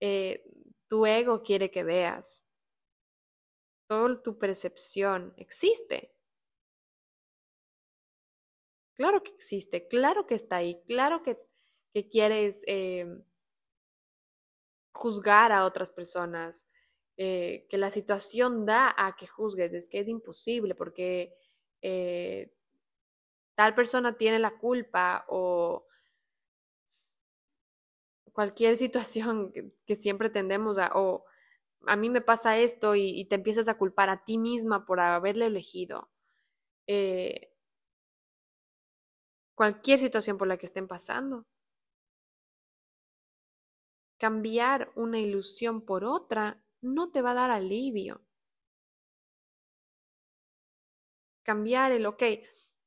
eh, 0.00 0.44
tu 0.88 1.06
ego 1.06 1.42
quiere 1.42 1.70
que 1.70 1.84
veas, 1.84 2.49
toda 3.90 4.22
tu 4.22 4.38
percepción 4.38 5.34
existe. 5.36 6.14
Claro 8.94 9.20
que 9.24 9.32
existe, 9.32 9.88
claro 9.88 10.26
que 10.28 10.36
está 10.36 10.58
ahí, 10.58 10.80
claro 10.86 11.22
que, 11.24 11.36
quieres 12.08 12.62
eh, 12.68 13.04
juzgar 14.92 15.50
a 15.50 15.64
otras 15.64 15.90
personas, 15.90 16.68
eh, 17.16 17.66
que 17.68 17.78
la 17.78 17.90
situación 17.90 18.64
da 18.64 18.94
a 18.96 19.16
que 19.16 19.26
juzgues, 19.26 19.74
es 19.74 19.88
que 19.88 19.98
es 19.98 20.06
imposible 20.06 20.76
porque 20.76 21.34
eh, 21.82 22.54
tal 23.56 23.74
persona 23.74 24.16
tiene 24.16 24.38
la 24.38 24.56
culpa 24.56 25.24
o 25.28 25.84
cualquier 28.32 28.76
situación 28.76 29.52
que, 29.84 29.96
siempre 29.96 30.30
tendemos 30.30 30.78
a, 30.78 30.92
o 30.94 31.24
a 31.86 31.96
mí 31.96 32.10
me 32.10 32.20
pasa 32.20 32.58
esto 32.58 32.94
y, 32.94 33.24
te 33.26 33.36
empiezas 33.36 33.68
a 33.68 33.78
culpar 33.78 34.10
a 34.10 34.24
ti 34.24 34.38
misma 34.38 34.84
por 34.86 35.00
haberle 35.00 35.46
elegido. 35.46 36.10
Eh, 36.86 37.52
cualquier 39.54 39.98
situación 39.98 40.38
por 40.38 40.48
la 40.48 40.56
que 40.56 40.66
estén 40.66 40.88
pasando. 40.88 41.46
Cambiar 44.18 44.92
una 44.96 45.18
ilusión 45.18 45.82
por 45.82 46.04
otra 46.04 46.62
no 46.82 47.10
te 47.10 47.22
va 47.22 47.32
a 47.32 47.34
dar 47.34 47.50
alivio. 47.50 48.22
Cambiar 51.42 51.92
el, 51.92 52.06
ok, 52.06 52.22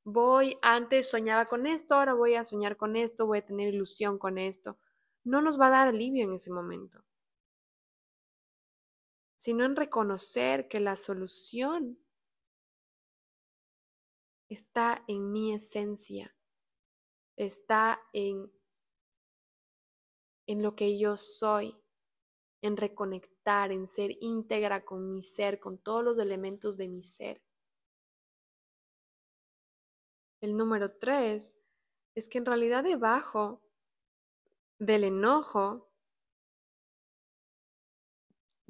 voy, 0.03 0.57
antes 0.61 1.09
soñaba 1.09 1.47
con 1.47 1.65
esto, 1.65 1.95
ahora 1.95 2.13
voy 2.13 2.35
a 2.35 2.43
soñar 2.43 2.77
con 2.77 2.95
esto, 2.95 3.25
voy 3.25 3.39
a 3.39 3.45
tener 3.45 3.73
ilusión 3.73 4.17
con 4.17 4.37
esto. 4.37 4.77
No 5.23 5.41
nos 5.41 5.59
va 5.59 5.67
a 5.67 5.71
dar 5.71 5.87
alivio 5.87 6.23
en 6.23 6.33
ese 6.33 6.51
momento, 6.51 7.03
sino 9.43 9.65
en 9.65 9.75
reconocer 9.75 10.69
que 10.69 10.79
la 10.79 10.95
solución 10.95 11.99
está 14.47 15.03
en 15.09 15.33
mi 15.33 15.53
esencia, 15.53 16.33
está 17.35 18.01
en, 18.13 18.49
en 20.47 20.63
lo 20.63 20.77
que 20.77 20.97
yo 20.97 21.17
soy, 21.17 21.77
en 22.61 22.77
reconectar, 22.77 23.73
en 23.73 23.85
ser 23.85 24.11
íntegra 24.21 24.85
con 24.85 25.11
mi 25.11 25.21
ser, 25.21 25.59
con 25.59 25.77
todos 25.77 26.05
los 26.05 26.19
elementos 26.19 26.77
de 26.77 26.87
mi 26.87 27.03
ser. 27.03 27.43
El 30.39 30.55
número 30.55 30.97
tres 30.97 31.59
es 32.15 32.29
que 32.29 32.37
en 32.37 32.45
realidad 32.45 32.85
debajo 32.85 33.61
del 34.79 35.03
enojo, 35.03 35.92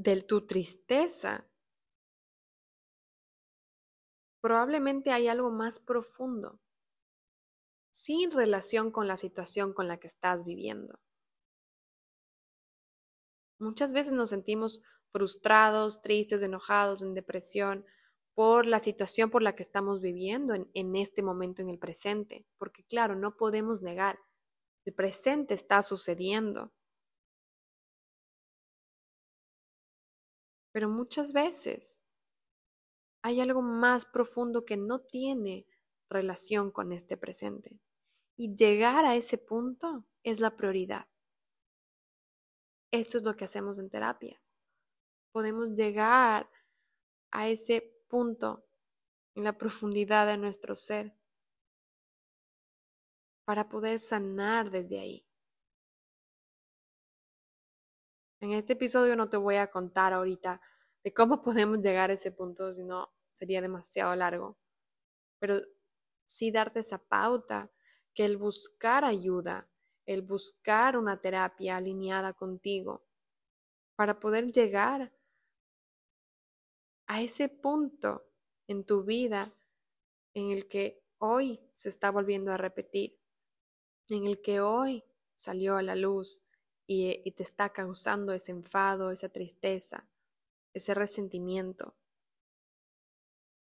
de 0.04 0.22
tu 0.22 0.46
tristeza, 0.46 1.48
probablemente 4.42 5.12
hay 5.12 5.30
algo 5.30 5.50
más 5.50 5.80
profundo, 5.80 6.60
sin 7.92 8.32
relación 8.32 8.92
con 8.92 9.08
la 9.08 9.16
situación 9.16 9.74
con 9.74 9.88
la 9.88 9.98
que 9.98 10.08
estás 10.08 10.44
viviendo. 10.44 11.00
Muchas 13.60 13.94
veces 13.94 14.12
nos 14.12 14.32
sentimos 14.32 14.82
frustrados, 15.14 16.02
tristes, 16.02 16.42
enojados, 16.42 17.02
en 17.02 17.14
depresión, 17.14 17.86
por 18.36 18.66
la 18.66 18.80
situación 18.80 19.30
por 19.30 19.42
la 19.42 19.56
que 19.56 19.64
estamos 19.64 20.02
viviendo 20.02 20.54
en, 20.56 20.96
este 20.96 21.22
momento, 21.22 21.62
en 21.62 21.70
el 21.70 21.80
presente, 21.80 22.46
porque 22.58 22.84
claro, 22.84 23.16
no 23.16 23.38
podemos 23.38 23.82
negar, 23.82 24.20
el 24.86 24.94
presente 24.94 25.54
está 25.54 25.82
sucediendo. 25.82 26.74
Pero 30.74 30.90
muchas 30.90 31.32
veces 31.32 32.02
hay 33.22 33.40
algo 33.40 33.62
más 33.62 34.06
profundo 34.06 34.66
que 34.66 34.76
no 34.76 35.00
tiene 35.00 35.66
relación 36.10 36.72
con 36.72 36.92
este 36.92 37.16
presente. 37.16 37.80
Y 38.36 38.56
llegar 38.56 39.06
a 39.06 39.16
ese 39.16 39.38
punto 39.38 40.06
es 40.24 40.42
la 40.42 40.58
prioridad. 40.58 41.08
Esto 42.92 43.18
es 43.18 43.24
lo 43.24 43.36
que 43.36 43.46
hacemos 43.46 43.80
en 43.80 43.90
terapias. 43.90 44.58
Podemos 45.32 45.70
llegar 45.74 46.50
a 47.32 47.48
ese 47.48 47.82
punto 48.10 48.66
en 49.36 49.44
la 49.44 49.58
profundidad 49.58 50.28
de 50.28 50.38
nuestro 50.38 50.76
ser 50.76 51.16
para 53.46 53.70
poder 53.70 54.00
sanar 54.00 54.70
desde 54.70 55.00
ahí. 55.00 55.26
En 58.44 58.52
este 58.52 58.74
episodio 58.74 59.16
no 59.16 59.30
te 59.30 59.38
voy 59.38 59.56
a 59.56 59.72
contar 59.72 60.12
ahorita 60.12 60.60
de 61.02 61.14
cómo 61.14 61.42
podemos 61.44 61.80
llegar 61.80 62.10
a 62.10 62.14
ese 62.16 62.30
punto, 62.30 62.74
si 62.74 62.84
no 62.84 63.08
sería 63.32 63.62
demasiado 63.62 64.14
largo, 64.18 64.58
pero 65.40 65.62
sí 66.26 66.52
darte 66.52 66.82
esa 66.82 66.98
pauta 66.98 67.72
que 68.14 68.26
el 68.26 68.36
buscar 68.36 69.06
ayuda, 69.06 69.70
el 70.06 70.24
buscar 70.24 70.98
una 70.98 71.22
terapia 71.22 71.78
alineada 71.78 72.34
contigo, 72.34 73.06
para 73.96 74.20
poder 74.20 74.52
llegar 74.52 75.14
a 77.08 77.22
ese 77.22 77.48
punto 77.48 78.26
en 78.68 78.84
tu 78.86 79.06
vida 79.06 79.56
en 80.34 80.52
el 80.52 80.68
que 80.68 81.02
hoy 81.18 81.66
se 81.72 81.88
está 81.88 82.12
volviendo 82.12 82.52
a 82.52 82.58
repetir, 82.58 83.18
en 84.10 84.26
el 84.26 84.42
que 84.42 84.60
hoy 84.60 85.06
salió 85.34 85.78
a 85.78 85.82
la 85.82 85.96
luz 85.96 86.44
y, 86.88 87.32
te 87.32 87.44
está 87.44 87.70
causando 87.70 88.34
ese 88.34 88.52
enfado, 88.52 89.12
esa 89.12 89.30
tristeza, 89.30 90.08
ese 90.74 90.94
resentimiento. 90.94 91.96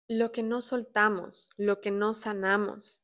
Lo 0.08 0.32
que 0.32 0.42
no 0.42 0.60
soltamos, 0.60 1.50
lo 1.56 1.80
que 1.80 1.90
no 1.90 2.14
sanamos, 2.14 3.02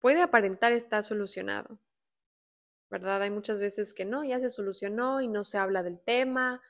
puede 0.00 0.20
aparentar 0.20 0.72
estar 0.72 1.02
solucionado, 1.02 1.78
¿verdad? 2.90 3.22
Hay 3.22 3.30
muchas 3.30 3.60
veces 3.60 3.94
que 3.94 4.04
no, 4.04 4.24
ya 4.24 4.38
se 4.40 4.50
solucionó 4.50 5.20
y 5.20 5.28
no 5.28 5.44
se 5.44 5.58
habla 5.58 5.82
del 5.82 5.98
tema 5.98 6.60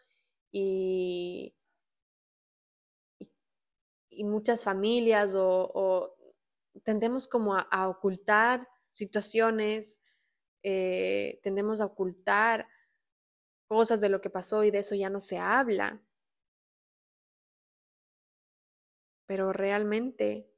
y, 0.52 1.56
y, 4.10 4.24
muchas 4.24 4.62
familias 4.62 5.34
o, 5.36 6.16
tendemos 6.84 7.26
como 7.26 7.56
a, 7.56 7.88
ocultar 7.88 8.68
situaciones, 8.92 10.00
eh, 10.64 11.38
tendemos 11.44 11.80
a 11.80 11.86
ocultar 11.86 12.66
cosas 13.68 14.00
de 14.00 14.08
lo 14.08 14.20
que 14.20 14.30
pasó 14.30 14.64
y 14.64 14.72
de 14.72 14.78
eso 14.80 14.96
ya 14.96 15.10
no 15.10 15.20
se 15.20 15.38
habla. 15.38 16.02
Pero 19.26 19.52
realmente 19.52 20.50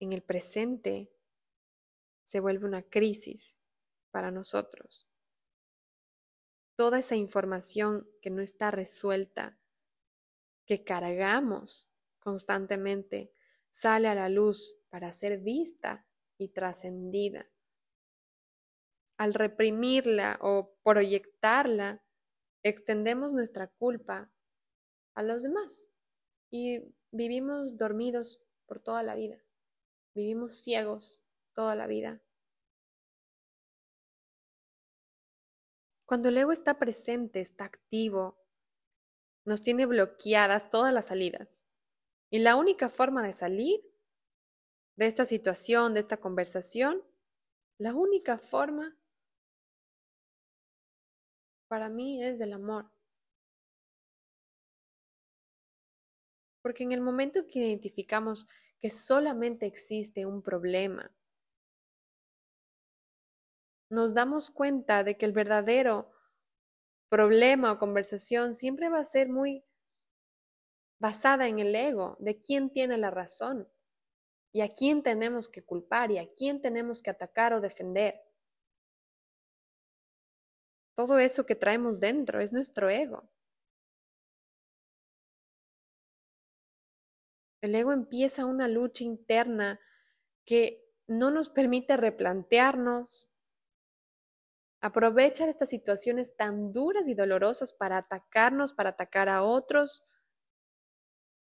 en 0.00 0.12
el 0.12 0.22
presente 0.22 1.10
se 2.24 2.40
vuelve 2.40 2.66
una 2.66 2.82
crisis 2.82 3.56
para 4.10 4.30
nosotros 4.30 5.08
toda 6.78 7.00
esa 7.00 7.16
información 7.16 8.08
que 8.22 8.30
no 8.30 8.40
está 8.40 8.70
resuelta, 8.70 9.58
que 10.64 10.84
cargamos 10.84 11.90
constantemente, 12.20 13.32
sale 13.68 14.06
a 14.06 14.14
la 14.14 14.28
luz 14.28 14.76
para 14.88 15.10
ser 15.10 15.40
vista 15.40 16.06
y 16.38 16.50
trascendida. 16.50 17.50
Al 19.18 19.34
reprimirla 19.34 20.38
o 20.40 20.76
proyectarla, 20.84 22.02
extendemos 22.62 23.32
nuestra 23.32 23.66
culpa 23.66 24.32
a 25.14 25.22
los 25.22 25.42
demás 25.42 25.88
y 26.50 26.80
vivimos 27.10 27.76
dormidos 27.76 28.40
por 28.66 28.80
toda 28.80 29.02
la 29.02 29.14
vida, 29.14 29.44
vivimos 30.14 30.54
ciegos 30.54 31.24
toda 31.52 31.74
la 31.74 31.86
vida. 31.86 32.22
Cuando 36.06 36.28
el 36.28 36.38
ego 36.38 36.52
está 36.52 36.78
presente, 36.78 37.40
está 37.40 37.64
activo, 37.64 38.38
nos 39.44 39.60
tiene 39.60 39.84
bloqueadas 39.84 40.70
todas 40.70 40.94
las 40.94 41.06
salidas. 41.06 41.66
Y 42.30 42.38
la 42.38 42.56
única 42.56 42.88
forma 42.88 43.22
de 43.22 43.32
salir 43.32 43.80
de 44.96 45.06
esta 45.06 45.24
situación, 45.24 45.94
de 45.94 46.00
esta 46.00 46.18
conversación, 46.18 47.02
la 47.78 47.94
única 47.94 48.38
forma 48.38 48.98
para 51.68 51.88
mí 51.88 52.22
es 52.24 52.38
del 52.38 52.54
amor. 52.54 52.90
Porque 56.62 56.84
en 56.84 56.92
el 56.92 57.00
momento 57.00 57.46
que 57.46 57.58
identificamos 57.60 58.46
que 58.80 58.90
solamente 58.90 59.66
existe 59.66 60.24
un 60.24 60.42
problema, 60.42 61.12
nos 63.90 64.14
damos 64.14 64.50
cuenta 64.50 65.04
de 65.04 65.16
que 65.16 65.26
el 65.26 65.32
verdadero 65.32 66.10
problema 67.10 67.72
o 67.72 67.78
conversación 67.78 68.54
siempre 68.54 68.88
va 68.88 68.98
a 69.00 69.04
ser 69.04 69.28
muy 69.28 69.64
basada 71.00 71.48
en 71.48 71.58
el 71.58 71.74
ego, 71.74 72.16
de 72.20 72.40
quién 72.40 72.70
tiene 72.70 72.96
la 72.98 73.10
razón. 73.10 73.68
y 74.52 74.62
a 74.62 74.74
quién 74.74 75.02
tenemos 75.02 75.48
que 75.48 75.64
culpar 75.64 76.10
y 76.10 76.18
a 76.18 76.32
quién 76.34 76.60
tenemos 76.60 77.02
que 77.02 77.10
atacar 77.10 77.52
o 77.54 77.60
defender. 77.60 78.27
Todo 80.98 81.20
eso 81.20 81.46
que 81.46 81.54
traemos 81.54 82.00
dentro 82.00 82.40
es 82.40 82.52
nuestro 82.52 82.90
ego. 82.90 83.30
El 87.62 87.72
ego 87.76 87.92
empieza 87.92 88.46
una 88.46 88.66
lucha 88.66 89.04
interna 89.04 89.78
que 90.44 90.92
no 91.06 91.30
nos 91.30 91.50
permite 91.50 91.96
replantearnos, 91.96 93.32
aprovechar 94.80 95.48
estas 95.48 95.68
situaciones 95.70 96.34
tan 96.34 96.72
duras 96.72 97.06
y 97.06 97.14
dolorosas 97.14 97.72
para 97.72 97.98
atacarnos, 97.98 98.72
para 98.72 98.90
atacar 98.90 99.28
a 99.28 99.44
otros, 99.44 100.04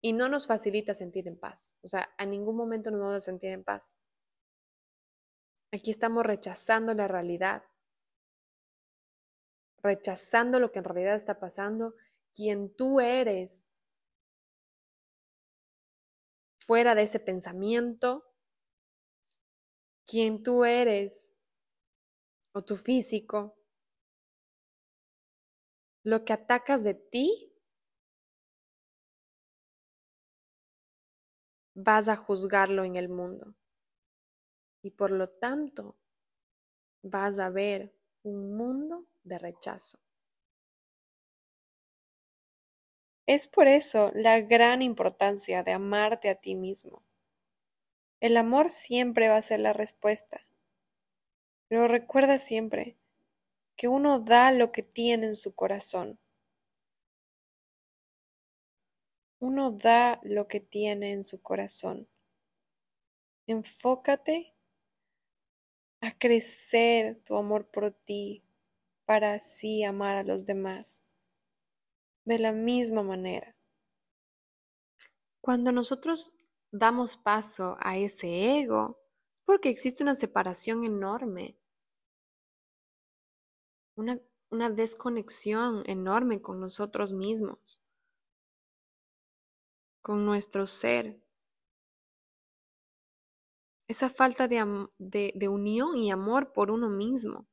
y 0.03 0.13
no 0.13 0.29
nos 0.29 0.47
facilita 0.47 0.93
sentir 0.93 1.27
en 1.27 1.41
paz. 1.41 1.79
O 1.81 1.89
sea, 1.89 2.15
a 2.19 2.27
ningún 2.27 2.55
momento 2.55 2.91
nos 2.91 3.01
vamos 3.01 3.17
a 3.17 3.21
sentir 3.23 3.53
en 3.53 3.65
paz. 3.65 3.97
Aquí 5.73 5.91
estamos 5.91 6.27
rechazando 6.27 6.93
la 6.93 7.09
realidad, 7.09 7.63
rechazando 9.83 10.61
lo 10.61 10.73
que 10.73 10.79
en 10.79 10.85
realidad 10.85 11.15
está 11.15 11.39
pasando, 11.39 11.95
quien 12.35 12.75
tú 12.75 13.01
eres 13.01 13.69
fuera 16.67 16.95
de 16.95 17.03
ese 17.03 17.21
pensamiento, 17.21 18.25
quien 20.07 20.43
tú 20.43 20.65
eres 20.65 21.33
o 22.53 22.65
tu 22.65 22.77
físico, 22.77 23.59
lo 26.05 26.25
que 26.25 26.33
atacas 26.33 26.85
de 26.85 26.95
ti, 26.95 27.55
vas 31.75 32.09
a 32.09 32.17
juzgarlo 32.17 32.85
en 32.85 32.97
el 32.97 33.09
mundo. 33.09 33.55
Y 34.83 34.91
por 34.91 35.11
lo 35.11 35.29
tanto, 35.29 35.99
vas 37.03 37.39
a 37.39 37.51
ver 37.51 37.98
un 38.29 38.57
mundo 38.57 39.07
de 39.25 39.39
rechazo. 39.39 39.99
Es 43.27 43.47
por 43.47 43.69
eso 43.69 44.11
la 44.15 44.41
gran 44.41 44.81
importancia 44.81 45.63
de 45.63 45.73
amarte 45.73 46.31
a 46.31 46.35
ti 46.35 46.55
mismo. 46.55 47.03
El 48.21 48.37
amor 48.37 48.71
siempre 48.71 49.29
va 49.29 49.37
a 49.37 49.43
ser 49.43 49.61
la 49.61 49.73
respuesta. 49.73 50.41
Pero 51.69 51.89
recuerda 51.89 52.39
siempre 52.39 52.97
que 53.77 53.87
uno 53.87 54.19
da 54.19 54.51
lo 54.51 54.73
que 54.73 54.83
tiene 54.83 55.27
en 55.27 55.37
su 55.37 55.55
corazón. 55.55 56.19
Uno 59.41 59.71
da 59.71 60.21
lo 60.23 60.49
que 60.49 60.61
tiene 60.61 61.13
en 61.13 61.23
su 61.23 61.41
corazón. 61.43 62.09
Enfócate 63.47 64.55
a 66.01 66.17
crecer 66.17 67.21
tu 67.25 67.37
amor 67.37 67.71
por 67.71 67.93
ti 67.93 68.45
para 69.05 69.35
así 69.35 69.85
amar 69.85 70.17
a 70.17 70.23
los 70.23 70.47
demás 70.47 71.05
de 72.25 72.39
la 72.39 72.53
misma 72.53 73.03
manera. 73.03 73.57
Cuando 75.41 75.73
nosotros 75.73 76.35
damos 76.71 77.17
paso 77.17 77.77
a 77.81 77.97
ese 77.97 78.59
ego, 78.61 79.01
es 79.35 79.43
porque 79.43 79.71
existe 79.71 80.03
una 80.03 80.15
separación 80.15 80.85
enorme, 80.85 81.57
una, 83.97 84.21
una 84.51 84.69
desconexión 84.69 85.83
enorme 85.87 86.43
con 86.43 86.61
nosotros 86.61 87.15
mismos, 87.15 87.83
con 90.03 90.27
nuestro 90.27 90.67
ser. 90.67 91.19
Esa 93.89 94.11
falta 94.11 94.49
de, 94.49 95.33
de 95.35 95.49
unión 95.49 95.97
y 95.97 96.11
amor 96.11 96.53
por 96.53 96.71
uno 96.71 96.89
mismo. 96.89 97.47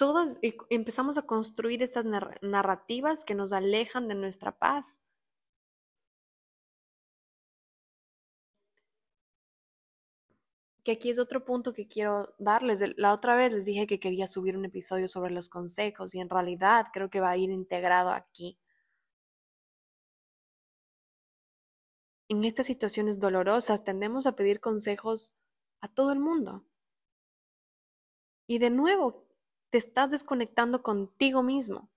todas 0.00 0.40
empezamos 0.70 1.18
a 1.18 1.22
construir 1.26 1.82
estas 1.82 2.06
narrativas 2.40 3.22
que 3.26 3.34
nos 3.34 3.52
alejan 3.52 4.08
de 4.08 4.14
nuestra 4.14 4.50
paz. 4.58 5.02
Que 10.84 10.92
aquí 10.92 11.10
es 11.10 11.18
otro 11.18 11.44
punto 11.44 11.74
que 11.74 11.86
quiero 11.86 12.34
darles. 12.38 12.82
La 12.96 13.12
otra 13.12 13.36
vez 13.36 13.52
les 13.52 13.66
dije 13.66 13.86
que 13.86 14.00
quería 14.00 14.26
subir 14.26 14.56
un 14.56 14.64
episodio 14.64 15.06
sobre 15.06 15.32
los 15.32 15.50
consejos 15.50 16.14
y 16.14 16.20
en 16.20 16.30
realidad 16.30 16.86
creo 16.94 17.10
que 17.10 17.20
va 17.20 17.30
a 17.30 17.36
ir 17.36 17.50
integrado 17.50 18.08
aquí. 18.08 18.58
En 22.30 22.44
estas 22.44 22.66
situaciones 22.66 23.18
dolorosas 23.18 23.82
tendemos 23.82 24.24
a 24.24 24.36
pedir 24.36 24.60
consejos 24.60 25.34
a 25.80 25.88
todo 25.88 26.12
el 26.12 26.20
mundo. 26.20 26.64
Y 28.46 28.58
de 28.60 28.70
nuevo, 28.70 29.26
te 29.70 29.78
estás 29.78 30.10
desconectando 30.10 30.84
contigo 30.84 31.42
mismo. 31.42 31.90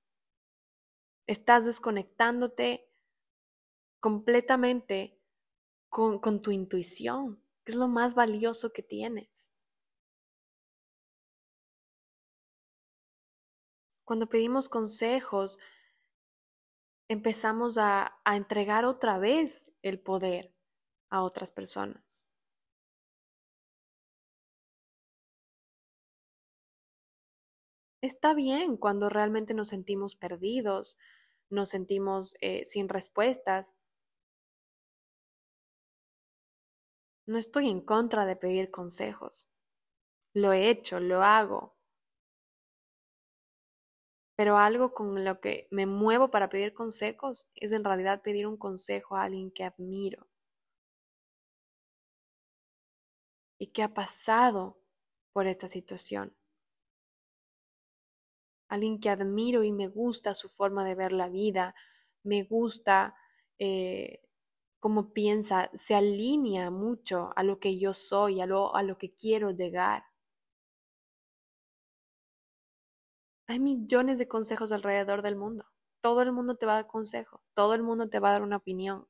Estás 1.27 1.65
desconectándote 1.65 2.89
completamente 3.99 5.21
con, 5.87 6.17
con 6.17 6.41
tu 6.41 6.49
intuición, 6.49 7.39
que 7.63 7.73
es 7.73 7.77
lo 7.77 7.87
más 7.87 8.15
valioso 8.15 8.73
que 8.73 8.81
tienes. 8.81 9.51
Cuando 14.03 14.27
pedimos 14.27 14.67
consejos, 14.67 15.59
empezamos 17.13 17.77
a, 17.77 18.19
a 18.25 18.35
entregar 18.35 18.85
otra 18.85 19.17
vez 19.17 19.71
el 19.81 19.99
poder 19.99 20.53
a 21.09 21.23
otras 21.23 21.51
personas. 21.51 22.27
Está 28.03 28.33
bien 28.33 28.75
cuando 28.75 29.07
realmente 29.07 29.53
nos 29.53 29.69
sentimos 29.69 30.17
perdidos, 30.17 30.97
nos 31.49 31.69
sentimos 31.69 32.35
eh, 32.41 32.65
sin 32.65 32.89
respuestas. 32.89 33.77
No 37.25 37.37
estoy 37.37 37.69
en 37.69 37.79
contra 37.79 38.25
de 38.25 38.35
pedir 38.35 38.71
consejos. 38.71 39.49
Lo 40.33 40.51
he 40.51 40.69
hecho, 40.69 40.99
lo 40.99 41.23
hago. 41.23 41.77
Pero 44.35 44.57
algo 44.57 44.93
con 44.93 45.23
lo 45.25 45.39
que 45.39 45.67
me 45.71 45.85
muevo 45.85 46.29
para 46.31 46.49
pedir 46.49 46.73
consejos 46.73 47.47
es 47.55 47.71
en 47.71 47.83
realidad 47.83 48.21
pedir 48.21 48.47
un 48.47 48.57
consejo 48.57 49.15
a 49.15 49.23
alguien 49.23 49.51
que 49.51 49.63
admiro 49.63 50.27
y 53.57 53.67
que 53.67 53.83
ha 53.83 53.93
pasado 53.93 54.77
por 55.33 55.47
esta 55.47 55.67
situación 55.67 56.35
alguien 58.73 58.99
que 58.99 59.09
admiro 59.09 59.63
y 59.63 59.71
me 59.71 59.87
gusta 59.87 60.33
su 60.33 60.49
forma 60.49 60.83
de 60.83 60.95
ver 60.95 61.11
la 61.11 61.29
vida, 61.29 61.75
me 62.23 62.43
gusta 62.43 63.15
eh, 63.59 64.21
cómo 64.79 65.13
piensa, 65.13 65.69
se 65.73 65.95
alinea 65.95 66.71
mucho 66.71 67.29
a 67.35 67.43
lo 67.43 67.59
que 67.59 67.77
yo 67.77 67.93
soy, 67.93 68.41
a 68.41 68.47
lo, 68.47 68.75
a 68.75 68.83
lo 68.83 68.97
que 68.97 69.13
quiero 69.13 69.51
llegar. 69.51 70.03
Hay 73.47 73.59
millones 73.59 74.19
de 74.19 74.27
consejos 74.27 74.71
alrededor 74.71 75.21
del 75.21 75.35
mundo. 75.35 75.65
Todo 76.01 76.21
el 76.21 76.31
mundo 76.31 76.55
te 76.55 76.65
va 76.65 76.73
a 76.73 76.75
dar 76.75 76.87
consejo, 76.87 77.41
todo 77.53 77.73
el 77.73 77.83
mundo 77.83 78.09
te 78.09 78.19
va 78.19 78.29
a 78.29 78.31
dar 78.33 78.43
una 78.43 78.57
opinión. 78.57 79.07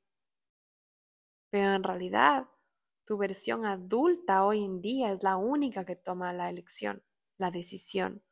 Pero 1.52 1.72
en 1.74 1.82
realidad, 1.84 2.48
tu 3.04 3.16
versión 3.16 3.64
adulta 3.64 4.44
hoy 4.44 4.64
en 4.64 4.80
día 4.80 5.12
es 5.12 5.22
la 5.22 5.36
única 5.36 5.84
que 5.84 5.96
toma 5.96 6.32
la 6.32 6.50
elección, 6.50 7.02
la 7.38 7.50
decisión. 7.50 8.22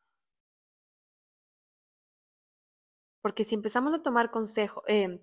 Porque 3.23 3.45
si 3.45 3.55
empezamos 3.55 3.95
a 3.95 4.03
tomar 4.03 4.31
consejo, 4.31 4.83
em, 4.87 5.21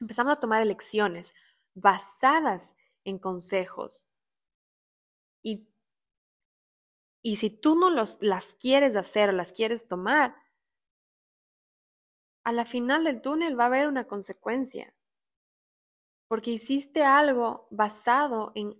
empezamos 0.00 0.32
a 0.32 0.40
tomar 0.40 0.62
elecciones 0.62 1.32
basadas 1.74 2.74
en 3.04 3.18
consejos 3.18 4.08
y, 5.44 5.66
y 7.22 7.36
si 7.36 7.50
tú 7.50 7.76
no 7.76 7.88
las 7.90 8.54
quieres 8.54 8.96
hacer 8.96 9.30
o 9.30 9.32
las 9.32 9.52
quieres 9.52 9.86
tomar, 9.86 10.34
a 12.44 12.52
la 12.52 12.64
final 12.64 13.02
del 13.04 13.20
túnel 13.20 13.58
va 13.58 13.64
a 13.64 13.66
haber 13.66 13.88
una 13.88 14.06
consecuencia. 14.06 14.94
Porque 16.28 16.50
hiciste 16.50 17.04
algo 17.04 17.68
basado 17.70 18.50
en 18.54 18.76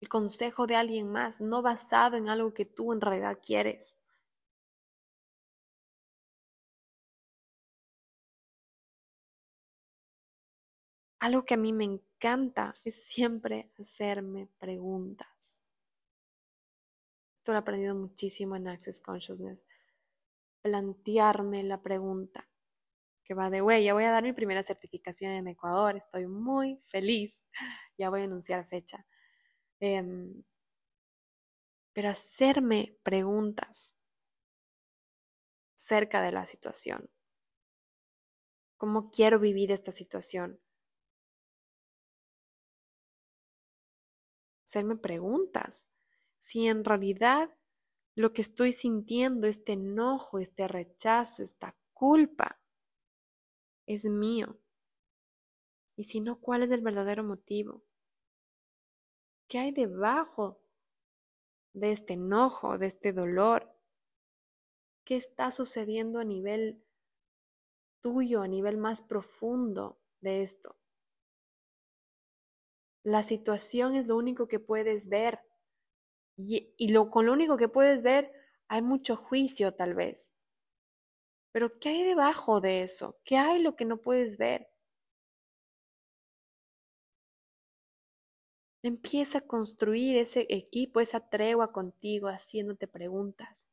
el 0.00 0.08
consejo 0.08 0.66
de 0.66 0.76
alguien 0.76 1.10
más, 1.10 1.40
no 1.40 1.62
basado 1.62 2.16
en 2.16 2.28
algo 2.28 2.52
que 2.54 2.64
tú 2.64 2.92
en 2.92 3.00
realidad 3.00 3.38
quieres. 3.42 3.98
Algo 11.20 11.44
que 11.44 11.54
a 11.54 11.56
mí 11.56 11.72
me 11.72 11.84
encanta 11.84 12.74
es 12.82 13.04
siempre 13.04 13.70
hacerme 13.78 14.48
preguntas. 14.58 15.62
Lo 17.48 17.54
he 17.54 17.58
aprendido 17.58 17.94
muchísimo 17.94 18.56
en 18.56 18.68
Access 18.68 19.00
Consciousness. 19.00 19.66
Plantearme 20.60 21.62
la 21.62 21.80
pregunta, 21.80 22.46
que 23.24 23.32
va 23.34 23.48
de, 23.48 23.62
güey, 23.62 23.84
ya 23.84 23.94
voy 23.94 24.04
a 24.04 24.10
dar 24.10 24.22
mi 24.22 24.34
primera 24.34 24.62
certificación 24.62 25.32
en 25.32 25.48
Ecuador, 25.48 25.96
estoy 25.96 26.26
muy 26.26 26.78
feliz, 26.88 27.48
ya 27.98 28.10
voy 28.10 28.20
a 28.20 28.24
anunciar 28.24 28.66
fecha. 28.66 29.06
Em, 29.80 30.44
pero 31.94 32.10
hacerme 32.10 32.98
preguntas 33.02 33.96
cerca 35.74 36.20
de 36.20 36.32
la 36.32 36.44
situación. 36.44 37.08
¿Cómo 38.76 39.10
quiero 39.10 39.38
vivir 39.40 39.72
esta 39.72 39.90
situación? 39.90 40.60
Hacerme 44.64 44.96
preguntas. 44.96 45.88
Si 46.48 46.66
en 46.66 46.82
realidad 46.82 47.54
lo 48.14 48.32
que 48.32 48.40
estoy 48.40 48.72
sintiendo, 48.72 49.46
este 49.46 49.72
enojo, 49.72 50.38
este 50.38 50.66
rechazo, 50.66 51.42
esta 51.42 51.76
culpa, 51.92 52.58
es 53.84 54.06
mío. 54.06 54.58
Y 55.94 56.04
si 56.04 56.22
no, 56.22 56.40
¿cuál 56.40 56.62
es 56.62 56.70
el 56.70 56.80
verdadero 56.80 57.22
motivo? 57.22 57.84
¿Qué 59.46 59.58
hay 59.58 59.72
debajo 59.72 60.58
de 61.74 61.92
este 61.92 62.14
enojo, 62.14 62.78
de 62.78 62.86
este 62.86 63.12
dolor? 63.12 63.70
¿Qué 65.04 65.16
está 65.16 65.50
sucediendo 65.50 66.18
a 66.18 66.24
nivel 66.24 66.82
tuyo, 68.00 68.40
a 68.40 68.48
nivel 68.48 68.78
más 68.78 69.02
profundo 69.02 70.00
de 70.22 70.40
esto? 70.40 70.78
La 73.02 73.22
situación 73.22 73.94
es 73.94 74.06
lo 74.06 74.16
único 74.16 74.48
que 74.48 74.60
puedes 74.60 75.10
ver. 75.10 75.46
Y, 76.38 76.88
lo, 76.92 77.10
con 77.10 77.26
lo 77.26 77.32
único 77.32 77.56
que 77.56 77.68
puedes 77.68 78.02
ver 78.02 78.32
hay 78.68 78.80
mucho 78.80 79.16
juicio 79.16 79.74
tal 79.74 79.94
vez. 79.94 80.32
Pero 81.52 81.78
¿qué 81.80 81.88
hay 81.90 82.04
debajo 82.04 82.60
de 82.60 82.82
eso? 82.82 83.18
¿Qué 83.24 83.36
hay 83.36 83.60
lo 83.60 83.74
que 83.74 83.84
no 83.84 83.96
puedes 84.00 84.38
ver? 84.38 84.68
Empieza 88.82 89.38
a 89.38 89.46
construir 89.46 90.16
ese 90.16 90.46
equipo, 90.48 91.00
esa 91.00 91.28
tregua 91.28 91.72
contigo, 91.72 92.28
haciéndote 92.28 92.86
preguntas. 92.86 93.68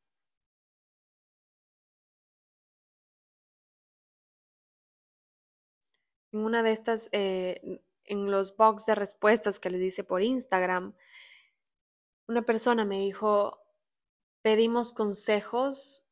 En 6.32 6.40
una 6.40 6.62
de 6.64 6.72
estas, 6.72 7.08
eh, 7.12 7.80
en 8.04 8.30
los 8.30 8.56
box 8.56 8.86
de 8.86 8.94
respuestas 8.96 9.58
que 9.60 9.70
les 9.70 9.80
dice 9.80 10.02
por 10.04 10.22
Instagram, 10.22 10.94
una 12.28 12.42
persona 12.42 12.84
me 12.84 13.00
dijo, 13.00 13.60
pedimos 14.42 14.92
consejos 14.92 16.06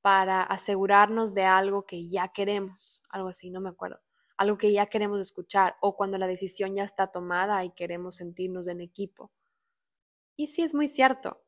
para 0.00 0.42
asegurarnos 0.42 1.34
de 1.34 1.44
algo 1.44 1.84
que 1.84 2.08
ya 2.08 2.28
queremos, 2.28 3.02
algo 3.10 3.28
así, 3.28 3.50
no 3.50 3.60
me 3.60 3.70
acuerdo, 3.70 4.00
algo 4.36 4.56
que 4.56 4.72
ya 4.72 4.86
queremos 4.86 5.20
escuchar 5.20 5.76
o 5.80 5.96
cuando 5.96 6.18
la 6.18 6.26
decisión 6.28 6.74
ya 6.74 6.84
está 6.84 7.08
tomada 7.08 7.64
y 7.64 7.70
queremos 7.70 8.16
sentirnos 8.16 8.68
en 8.68 8.80
equipo. 8.80 9.32
Y 10.36 10.48
sí 10.48 10.62
es 10.62 10.74
muy 10.74 10.86
cierto. 10.86 11.42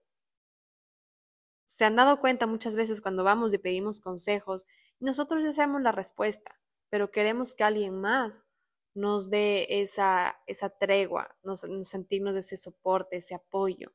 Se 1.67 1.85
han 1.85 1.97
dado 1.97 2.21
cuenta 2.21 2.47
muchas 2.47 2.75
veces 2.75 3.01
cuando 3.01 3.23
vamos 3.23 3.53
y 3.55 3.59
pedimos 3.59 4.01
consejos, 4.01 4.67
nosotros 5.01 5.45
ya 5.45 5.53
sabemos 5.53 5.83
la 5.83 5.93
respuesta, 5.93 6.59
pero 6.89 7.11
queremos 7.11 7.55
que 7.55 7.65
alguien 7.65 8.01
más 8.01 8.48
nos 8.99 9.31
dé 9.31 9.67
esa, 9.81 10.43
esa 10.47 10.71
tregua, 10.71 11.37
nos, 11.45 11.61
sentirnos 11.83 12.35
ese 12.37 12.57
soporte, 12.57 13.17
ese 13.17 13.35
apoyo. 13.35 13.93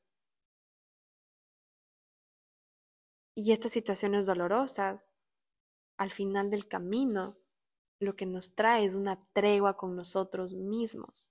Y 3.36 3.52
estas 3.52 3.72
situaciones 3.72 4.26
dolorosas, 4.26 5.12
al 5.98 6.10
final 6.10 6.50
del 6.50 6.68
camino, 6.68 7.36
lo 8.00 8.16
que 8.16 8.26
nos 8.26 8.54
trae 8.54 8.84
es 8.84 8.94
una 8.96 9.22
tregua 9.32 9.76
con 9.76 9.94
nosotros 9.94 10.54
mismos. 10.54 11.30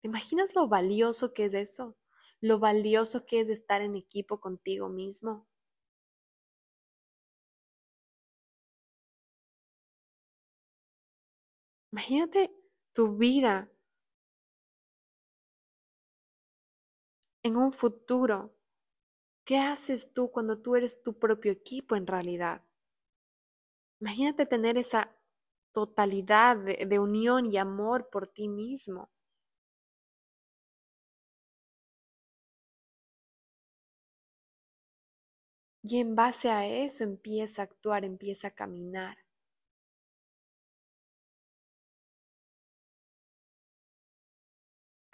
¿Te 0.00 0.08
imaginas 0.08 0.54
lo 0.54 0.68
valioso 0.68 1.32
que 1.32 1.46
es 1.46 1.54
eso? 1.54 1.96
Lo 2.40 2.58
valioso 2.58 3.26
que 3.26 3.40
es 3.40 3.48
estar 3.48 3.82
en 3.82 3.96
equipo 3.96 4.38
contigo 4.40 4.88
mismo. 4.88 5.48
Imagínate 11.94 12.50
tu 12.92 13.16
vida 13.16 13.70
en 17.44 17.56
un 17.56 17.70
futuro. 17.70 18.52
¿Qué 19.44 19.58
haces 19.58 20.12
tú 20.12 20.28
cuando 20.32 20.58
tú 20.58 20.74
eres 20.74 21.04
tu 21.04 21.16
propio 21.16 21.52
equipo 21.52 21.94
en 21.94 22.08
realidad? 22.08 22.64
Imagínate 24.00 24.44
tener 24.44 24.76
esa 24.76 25.14
totalidad 25.72 26.56
de, 26.56 26.98
unión 26.98 27.52
y 27.52 27.58
amor 27.58 28.10
por 28.10 28.26
ti 28.26 28.48
mismo. 28.48 29.08
Y 35.84 35.98
en 36.00 36.16
base 36.16 36.50
a 36.50 36.66
eso 36.66 37.04
empieza 37.04 37.62
a 37.62 37.66
actuar, 37.66 38.04
empieza 38.04 38.48
a 38.48 38.50
caminar. 38.50 39.23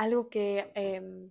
Algo 0.01 0.31
que 0.31 0.73
em, 0.77 1.31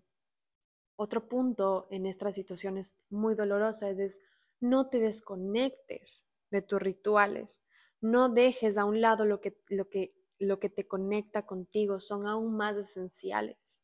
otro 0.96 1.28
punto 1.28 1.88
en 1.90 2.06
estas 2.06 2.36
situaciones 2.36 2.96
muy 3.10 3.34
dolorosas 3.34 3.98
es 3.98 4.22
no 4.60 4.90
te 4.90 5.00
desconectes 5.00 6.28
de 6.52 6.62
tus 6.62 6.80
rituales, 6.80 7.64
no 8.00 8.30
dejes 8.30 8.78
a 8.78 8.86
un 8.86 9.02
lado 9.02 9.26
lo 9.26 9.42
que, 9.42 9.60
lo 9.70 9.90
que, 9.90 10.14
lo 10.38 10.60
que 10.60 10.70
te 10.70 10.88
conecta 10.88 11.48
contigo, 11.48 12.00
son 12.00 12.28
aún 12.28 12.56
más 12.58 12.78
esenciales. 12.78 13.80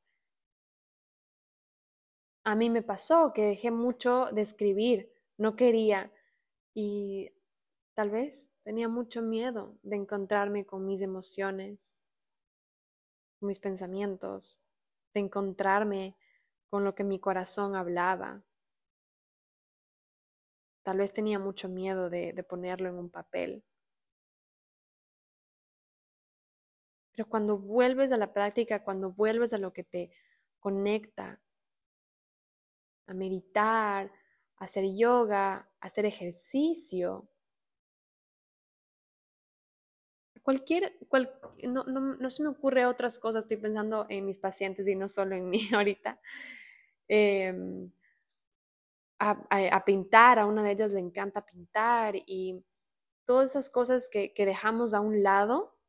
A 2.44 2.54
mí 2.54 2.70
me 2.70 2.84
pasó 2.84 3.34
que 3.34 3.42
dejé 3.42 3.72
mucho 3.72 4.28
de 4.34 4.42
escribir, 4.42 5.12
no 5.38 5.56
quería 5.56 6.14
y 6.76 7.32
tal 7.96 8.12
vez 8.12 8.54
tenía 8.62 8.88
mucho 8.88 9.24
miedo 9.24 9.80
de 9.82 9.96
encontrarme 9.96 10.68
con 10.68 10.86
mis 10.86 11.02
emociones, 11.02 11.98
mis 13.42 13.58
pensamientos, 13.58 14.62
de 15.16 15.22
encontrarme 15.22 16.18
con 16.70 16.84
lo 16.84 16.94
que 16.94 17.04
mi 17.04 17.20
corazón 17.20 17.76
hablaba. 17.76 18.44
Tal 20.84 20.98
vez 20.98 21.12
tenía 21.12 21.40
mucho 21.40 21.68
miedo 21.70 22.10
de, 22.10 22.46
ponerlo 22.48 22.90
en 22.90 22.96
un 22.96 23.10
papel. 23.10 23.64
Pero 27.12 27.28
cuando 27.30 27.58
vuelves 27.58 28.12
a 28.12 28.18
la 28.18 28.34
práctica, 28.34 28.84
cuando 28.84 29.12
vuelves 29.14 29.54
a 29.54 29.58
lo 29.58 29.72
que 29.72 29.86
te 29.86 30.12
conecta, 30.60 31.42
a 33.08 33.14
meditar, 33.14 34.12
a 34.58 34.66
hacer 34.66 34.84
yoga, 34.98 35.56
a 35.80 35.88
hacer 35.88 36.06
ejercicio, 36.06 37.30
cualquier, 40.46 40.96
no, 41.64 41.84
no, 41.86 42.30
se 42.30 42.44
me 42.44 42.50
ocurre 42.50 42.86
otras 42.86 43.18
cosas, 43.18 43.46
estoy 43.46 43.58
pensando 43.58 44.06
en 44.10 44.28
mis 44.28 44.38
pacientes 44.38 44.88
y 44.88 44.94
no 44.96 45.10
solo 45.10 45.36
en 45.36 45.50
mí 45.50 45.68
ahorita. 45.74 46.20
Em, 47.08 47.92
a, 49.18 49.84
pintar, 49.86 50.38
a 50.38 50.46
una 50.46 50.64
de 50.64 50.72
ellas 50.72 50.92
le 50.92 51.00
encanta 51.00 51.44
pintar 51.44 52.16
y 52.28 52.64
todas 53.26 53.50
esas 53.52 53.72
cosas 53.72 54.08
que, 54.08 54.34
que 54.34 54.46
dejamos 54.46 54.94
a 54.94 55.00
un 55.00 55.24
lado 55.24 55.80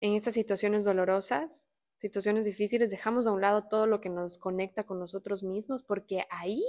en 0.00 0.14
estas 0.14 0.34
situaciones 0.34 0.84
dolorosas, 0.84 1.68
situaciones 1.96 2.44
difíciles, 2.44 2.92
dejamos 2.92 3.26
a 3.26 3.32
un 3.32 3.40
lado 3.40 3.66
todo 3.66 3.88
lo 3.88 4.00
que 4.00 4.08
nos 4.08 4.38
conecta 4.38 4.84
con 4.84 5.00
nosotros 5.00 5.42
mismos 5.42 5.82
porque 5.82 6.26
ahí 6.30 6.62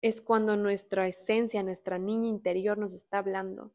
es 0.00 0.20
cuando 0.20 0.56
nuestra 0.56 1.08
esencia, 1.08 1.64
nuestra 1.64 1.98
niña 1.98 2.28
interior 2.28 2.78
nos 2.78 2.92
está 2.92 3.18
hablando. 3.18 3.72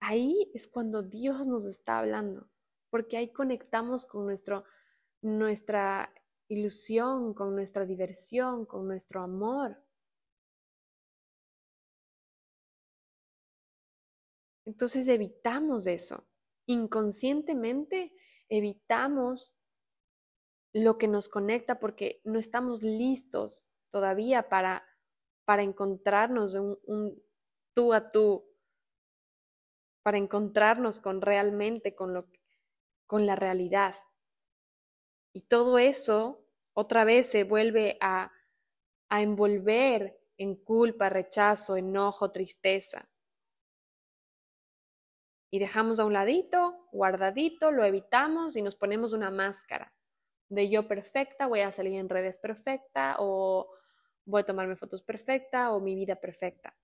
Ahí 0.00 0.50
es 0.54 0.68
cuando 0.68 1.02
Dios 1.02 1.46
nos 1.46 1.64
está 1.64 1.98
hablando, 1.98 2.48
porque 2.90 3.16
ahí 3.16 3.32
conectamos 3.32 4.06
con 4.06 4.24
nuestro, 4.24 4.64
nuestra 5.22 6.12
ilusión, 6.48 7.34
con 7.34 7.54
nuestra 7.54 7.84
diversión, 7.84 8.66
con 8.66 8.86
nuestro 8.86 9.22
amor. 9.22 9.82
Entonces 14.64 15.08
evitamos 15.08 15.86
eso. 15.86 16.28
Inconscientemente 16.66 18.12
evitamos 18.48 19.54
lo 20.74 20.98
que 20.98 21.08
nos 21.08 21.28
conecta 21.28 21.80
porque 21.80 22.20
no 22.24 22.38
estamos 22.38 22.82
listos 22.82 23.66
todavía 23.88 24.48
para, 24.48 24.86
para 25.44 25.62
encontrarnos 25.62 26.54
un, 26.54 26.78
un 26.84 27.22
tú 27.72 27.94
a 27.94 28.10
tú 28.10 28.47
para 30.08 30.16
encontrarnos 30.16 31.00
con 31.00 31.20
realmente, 31.20 31.94
con, 31.94 32.14
lo, 32.14 32.30
con 33.06 33.26
la 33.26 33.36
realidad. 33.36 33.94
Y 35.34 35.42
todo 35.42 35.78
eso 35.78 36.46
otra 36.72 37.04
vez 37.04 37.30
se 37.30 37.44
vuelve 37.44 37.98
a, 38.00 38.32
a 39.10 39.20
envolver 39.20 40.18
en 40.38 40.56
culpa, 40.56 41.10
rechazo, 41.10 41.76
enojo, 41.76 42.32
tristeza. 42.32 43.10
Y 45.50 45.58
dejamos 45.58 45.98
a 45.98 46.06
un 46.06 46.14
ladito, 46.14 46.88
guardadito, 46.90 47.70
lo 47.70 47.84
evitamos 47.84 48.56
y 48.56 48.62
nos 48.62 48.76
ponemos 48.76 49.12
una 49.12 49.30
máscara 49.30 49.92
de 50.48 50.70
yo 50.70 50.88
perfecta, 50.88 51.48
voy 51.48 51.60
a 51.60 51.70
salir 51.70 51.96
en 51.96 52.08
redes 52.08 52.38
perfecta 52.38 53.16
o 53.18 53.70
voy 54.24 54.40
a 54.40 54.46
tomarme 54.46 54.74
fotos 54.74 55.02
perfecta 55.02 55.70
o 55.74 55.80
mi 55.80 55.94
vida 55.94 56.16
perfecta. 56.16 56.74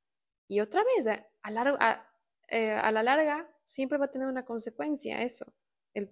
Y 0.46 0.60
otra 0.60 0.84
vez, 0.84 1.06
a, 1.06 2.13
eh, 2.48 2.72
a 2.72 2.90
la 2.92 3.02
larga, 3.02 3.48
siempre 3.64 3.98
va 3.98 4.07
a 4.07 4.11
tener 4.11 4.28
una 4.28 4.44
consecuencia 4.44 5.22
eso, 5.22 5.52
el 5.94 6.11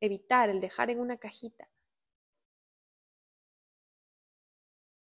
evitar, 0.00 0.50
el 0.50 0.60
dejar 0.60 0.90
en 0.90 1.00
una 1.00 1.18
cajita. 1.18 1.68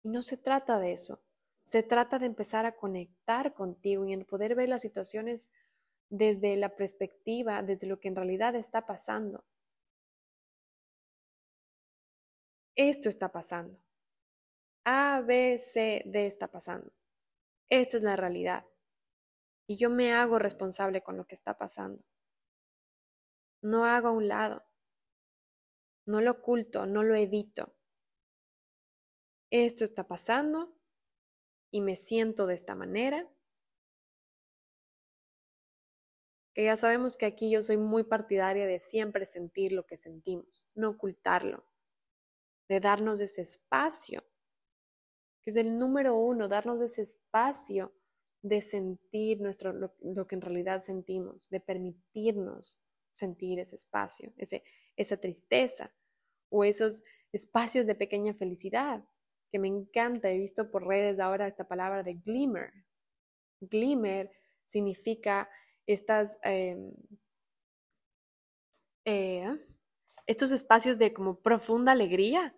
Y 0.03 0.09
no 0.09 0.23
se 0.23 0.37
trata 0.37 0.81
de 0.81 0.93
eso. 0.93 1.23
Se 1.63 1.83
trata 1.83 2.19
de 2.19 2.27
empezar 2.27 2.67
a 2.67 2.77
conectar 2.77 3.55
contigo 3.55 4.05
y 4.07 4.13
en 4.13 4.25
poder 4.25 4.55
ver 4.55 4.69
las 4.69 4.83
situaciones 4.83 5.49
desde 6.11 6.57
la 6.57 6.77
perspectiva, 6.77 7.63
desde 7.63 7.87
lo 7.87 8.01
que 8.01 8.09
en 8.09 8.17
realidad 8.17 8.57
está 8.57 8.85
pasando. 8.85 9.45
Esto 12.75 13.09
está 13.09 13.31
pasando. 13.31 13.79
A, 14.85 15.21
B, 15.21 15.59
C, 15.59 16.03
D 16.07 16.27
está 16.27 16.49
pasando. 16.49 16.93
Esta 17.69 17.97
es 17.97 18.03
la 18.03 18.17
realidad. 18.17 18.67
Y 19.67 19.77
yo 19.77 19.91
me 19.91 20.13
hago 20.13 20.39
responsable 20.39 21.03
con 21.03 21.17
lo 21.17 21.27
que 21.27 21.35
está 21.35 21.57
pasando. 21.57 22.05
No 23.63 23.85
hago 23.85 24.09
a 24.09 24.13
un 24.13 24.29
lado. 24.29 24.65
No 26.05 26.21
lo 26.21 26.33
oculto, 26.33 26.87
no 26.87 27.05
lo 27.05 27.15
evito. 27.15 27.77
Esto 29.51 29.85
está 29.85 30.09
pasando 30.09 30.75
y 31.71 31.81
me 31.81 31.95
siento 31.95 32.47
de 32.47 32.55
esta 32.55 32.75
manera. 32.75 33.29
Que 36.55 36.65
ya 36.65 36.77
sabemos 36.77 37.17
que 37.17 37.27
aquí 37.27 37.51
yo 37.51 37.63
soy 37.63 37.77
muy 37.77 38.03
partidaria 38.05 38.67
de 38.67 38.79
siempre 38.81 39.27
sentir 39.27 39.73
lo 39.73 39.87
que 39.87 39.97
sentimos, 39.97 40.69
no 40.75 40.91
ocultarlo, 40.91 41.67
de 42.69 42.81
darnos 42.81 43.21
ese 43.21 43.41
espacio, 43.41 44.23
que 45.43 45.51
es 45.51 45.57
el 45.57 45.79
número 45.79 46.15
uno, 46.15 46.49
darnos 46.49 46.81
ese 46.83 47.03
espacio 47.03 47.95
de 48.43 48.61
sentir 48.61 49.41
nuestro, 49.41 49.73
lo, 49.73 50.27
que 50.27 50.35
en 50.35 50.41
realidad 50.41 50.83
sentimos, 50.83 51.49
de 51.49 51.61
permitirnos 51.61 52.83
sentir 53.11 53.61
ese 53.61 53.77
espacio, 53.77 54.33
ese, 54.37 54.65
esa 54.97 55.17
tristeza 55.17 55.95
o 56.51 56.65
esos 56.65 57.05
espacios 57.33 57.87
de 57.87 57.95
pequeña 57.95 58.35
felicidad 58.35 59.05
que 59.51 59.59
me 59.59 59.69
encanta. 59.69 60.31
He 60.31 60.39
visto 60.39 60.71
por 60.71 60.87
redes 60.87 61.21
ahora 61.21 61.47
esta 61.47 61.69
palabra 61.69 62.03
de 62.03 62.15
glimmer. 62.15 62.73
Glimmer 63.61 64.31
significa 64.65 65.49
estas, 65.87 66.39
em, 66.43 66.93
eh, 69.05 69.57
estos 70.27 70.51
espacios 70.51 70.99
de 70.99 71.13
como 71.13 71.41
profunda 71.41 71.93
alegría. 71.93 72.57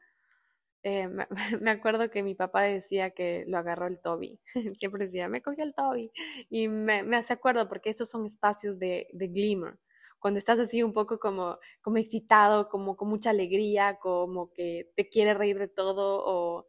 Eh, 0.84 1.08
me, 1.60 1.70
acuerdo 1.70 2.10
que 2.10 2.22
mi 2.22 2.34
papá 2.34 2.62
decía 2.62 3.10
que 3.10 3.44
lo 3.48 3.58
agarró 3.58 3.86
el 3.86 3.98
Toby. 4.00 4.38
Siempre 4.78 5.06
decía, 5.06 5.28
me 5.28 5.42
cogió 5.42 5.64
el 5.64 5.74
Toby. 5.74 6.12
Y 6.50 6.68
me, 6.68 7.00
hace 7.16 7.32
acuerdo 7.32 7.68
porque 7.68 7.90
estos 7.90 8.10
son 8.10 8.26
espacios 8.26 8.78
de, 8.78 9.08
de 9.12 9.28
glimmer 9.28 9.78
cuando 10.20 10.38
estás 10.38 10.58
así 10.58 10.82
un 10.82 10.94
poco 10.94 11.18
como, 11.18 11.58
como 11.82 11.98
excitado, 11.98 12.70
como 12.70 12.96
con 12.96 13.08
mucha 13.08 13.28
alegría, 13.28 13.98
como 14.00 14.50
que 14.54 14.90
te 14.96 15.10
quiere 15.10 15.34
reír 15.34 15.58
de 15.58 15.68
todo 15.68 16.22
o 16.24 16.66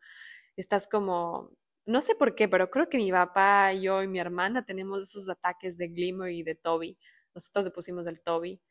estás 0.58 0.89
como, 0.89 1.51
no 1.86 2.01
sé 2.01 2.15
por 2.15 2.36
qué, 2.36 2.49
pero 2.49 2.69
creo 2.69 2.89
que 2.89 2.97
mi 2.97 3.12
papá, 3.12 3.71
yo 3.71 4.04
y 4.04 4.10
mi 4.10 4.19
hermana 4.19 4.65
tenemos 4.65 5.04
esos 5.04 5.30
ataques 5.30 5.78
de 5.78 5.88
Glimmer 5.88 6.32
y 6.34 6.43
de 6.43 6.56
Toby. 6.56 6.97
Nosotros 7.34 7.63
le 7.65 7.71
pusimos 7.71 8.04
del 8.06 8.19
Toby, 8.21 8.62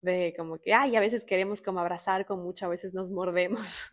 de 0.00 0.34
como 0.38 0.58
que, 0.58 0.72
ay, 0.72 0.96
a 0.96 1.00
veces 1.00 1.26
queremos 1.26 1.60
como 1.60 1.80
abrazar 1.80 2.24
con 2.24 2.42
mucho, 2.42 2.64
a 2.64 2.70
veces 2.70 2.94
nos 2.94 3.10
mordemos 3.10 3.90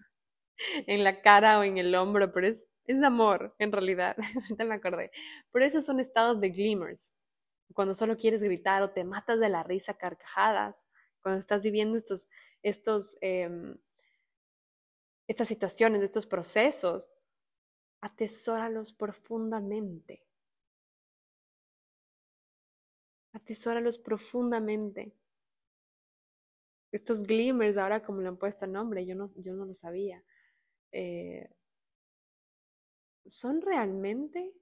en 0.87 1.03
la 1.03 1.21
cara 1.21 1.59
o 1.59 1.63
en 1.63 1.77
el 1.77 1.93
hombro, 1.95 2.31
pero 2.31 2.47
es, 2.47 2.67
es 2.85 3.01
amor, 3.03 3.55
en 3.59 3.71
realidad. 3.71 4.15
Ahorita 4.35 4.65
me 4.65 4.75
acordé. 4.75 5.11
Pero 5.51 5.65
esos 5.65 5.85
son 5.85 5.99
estados 5.99 6.39
de 6.39 6.49
glimmers 6.49 7.13
cuando 7.73 7.93
solo 7.93 8.17
quieres 8.17 8.41
gritar 8.41 8.81
o 8.83 8.91
te 8.91 9.03
matas 9.03 9.39
de 9.39 9.49
la 9.49 9.63
risa 9.63 9.95
carcajadas, 9.95 10.85
cuando 11.21 11.39
estás 11.39 11.61
viviendo 11.61 11.97
estos, 11.97 12.29
estos, 12.63 13.17
em, 13.21 13.77
estas 15.27 15.47
situaciones, 15.47 16.01
estos 16.01 16.25
procesos, 16.25 17.11
atesóralos 18.01 18.93
profundamente. 18.93 20.25
Atesóralos 23.33 23.97
profundamente. 23.97 25.13
Estos 26.91 27.23
glimmers, 27.23 27.77
ahora 27.77 28.01
como 28.03 28.21
le 28.21 28.29
han 28.29 28.37
puesto 28.37 28.65
nombre, 28.65 29.05
yo 29.05 29.13
no, 29.13 29.27
yo 29.35 29.53
no 29.53 29.65
lo 29.65 29.73
sabía. 29.73 30.23
Eh, 30.91 31.49
son 33.25 33.61
realmente 33.61 34.53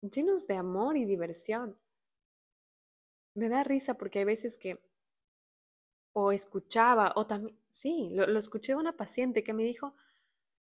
llenos 0.00 0.46
de 0.46 0.56
amor 0.56 0.96
y 0.96 1.04
diversión. 1.04 1.78
Me 3.34 3.48
da 3.48 3.62
risa 3.64 3.94
porque 3.94 4.20
hay 4.20 4.24
veces 4.24 4.58
que 4.58 4.80
o 6.12 6.32
escuchaba, 6.32 7.12
o 7.16 7.26
también, 7.26 7.56
sí, 7.70 8.10
lo, 8.12 8.24
escuché 8.38 8.72
de 8.72 8.78
una 8.78 8.96
paciente 8.96 9.44
que 9.44 9.52
me 9.52 9.62
dijo, 9.62 9.94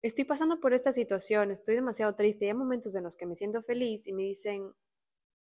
estoy 0.02 0.24
pasando 0.24 0.60
por 0.60 0.74
esta 0.74 0.92
situación, 0.92 1.50
estoy 1.50 1.74
demasiado 1.76 2.14
triste, 2.14 2.44
y 2.44 2.48
hay 2.48 2.54
momentos 2.54 2.94
en 2.94 3.04
los 3.04 3.16
que 3.16 3.26
me 3.26 3.34
siento 3.34 3.62
feliz 3.62 4.06
y 4.06 4.12
me 4.12 4.22
dicen, 4.24 4.74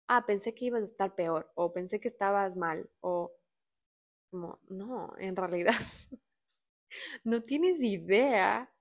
ah, 0.08 0.26
pensé 0.28 0.54
que 0.54 0.65
ibas 0.65 0.82
a 0.82 0.86
estar 0.86 1.15
peor, 1.15 1.52
o 1.56 1.74
pensé 1.74 2.00
que 2.00 2.08
estabas 2.08 2.56
mal, 2.58 2.89
o 3.02 3.34
como, 4.32 4.60
no, 4.70 5.13
en 5.18 5.36
realidad, 5.36 5.74
no 7.23 7.43
tienes 7.43 7.81
idea 7.81 8.71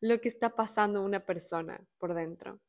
lo 0.00 0.20
que 0.20 0.28
está 0.28 0.56
pasando 0.56 1.02
una 1.02 1.24
persona 1.24 1.86
por 1.98 2.14
dentro. 2.14 2.60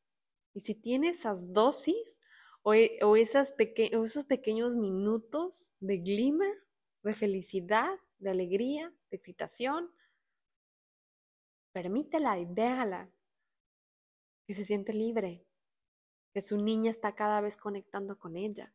Y 0.54 0.60
si 0.60 0.74
tiene 0.74 1.08
esas 1.08 1.52
dosis 1.52 2.20
o, 2.62 2.74
e, 2.74 2.98
esas 3.16 3.54
esos 3.58 4.24
pequeños 4.24 4.76
minutos 4.76 5.72
de 5.80 5.98
glimmer, 5.98 6.54
de 7.02 7.14
felicidad, 7.14 7.98
de 8.18 8.30
alegría, 8.30 8.94
de 9.10 9.16
excitación, 9.16 9.90
permítela 11.72 12.38
y 12.38 12.46
déjala 12.46 13.10
que 14.46 14.54
se 14.54 14.64
siente 14.64 14.92
libre, 14.92 15.46
que 16.32 16.42
su 16.42 16.58
niña 16.58 16.90
está 16.90 17.14
cada 17.14 17.40
vez 17.40 17.56
conectando 17.56 18.18
con 18.18 18.36
ella. 18.36 18.74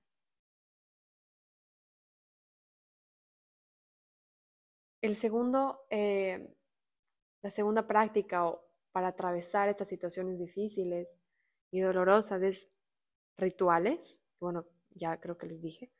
El 5.07 5.15
segundo, 5.15 5.85
eh, 5.89 6.53
la 7.41 7.49
segunda 7.49 7.87
práctica 7.87 8.53
para 8.91 9.07
atravesar 9.07 9.69
estas 9.69 9.87
situaciones 9.87 10.37
difíciles 10.37 11.17
y 11.71 11.79
dolorosas 11.79 12.41
es 12.41 12.69
rituales, 13.37 14.21
bueno, 14.41 14.67
ya 14.89 15.17
creo 15.21 15.37
que 15.37 15.47
les 15.47 15.61
dije, 15.61 15.93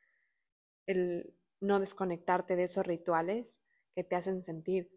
el 0.84 1.34
no 1.58 1.80
desconectarte 1.80 2.54
de 2.54 2.64
esos 2.64 2.86
rituales 2.86 3.62
que 3.94 4.04
te 4.04 4.14
hacen 4.14 4.42
sentir 4.42 4.90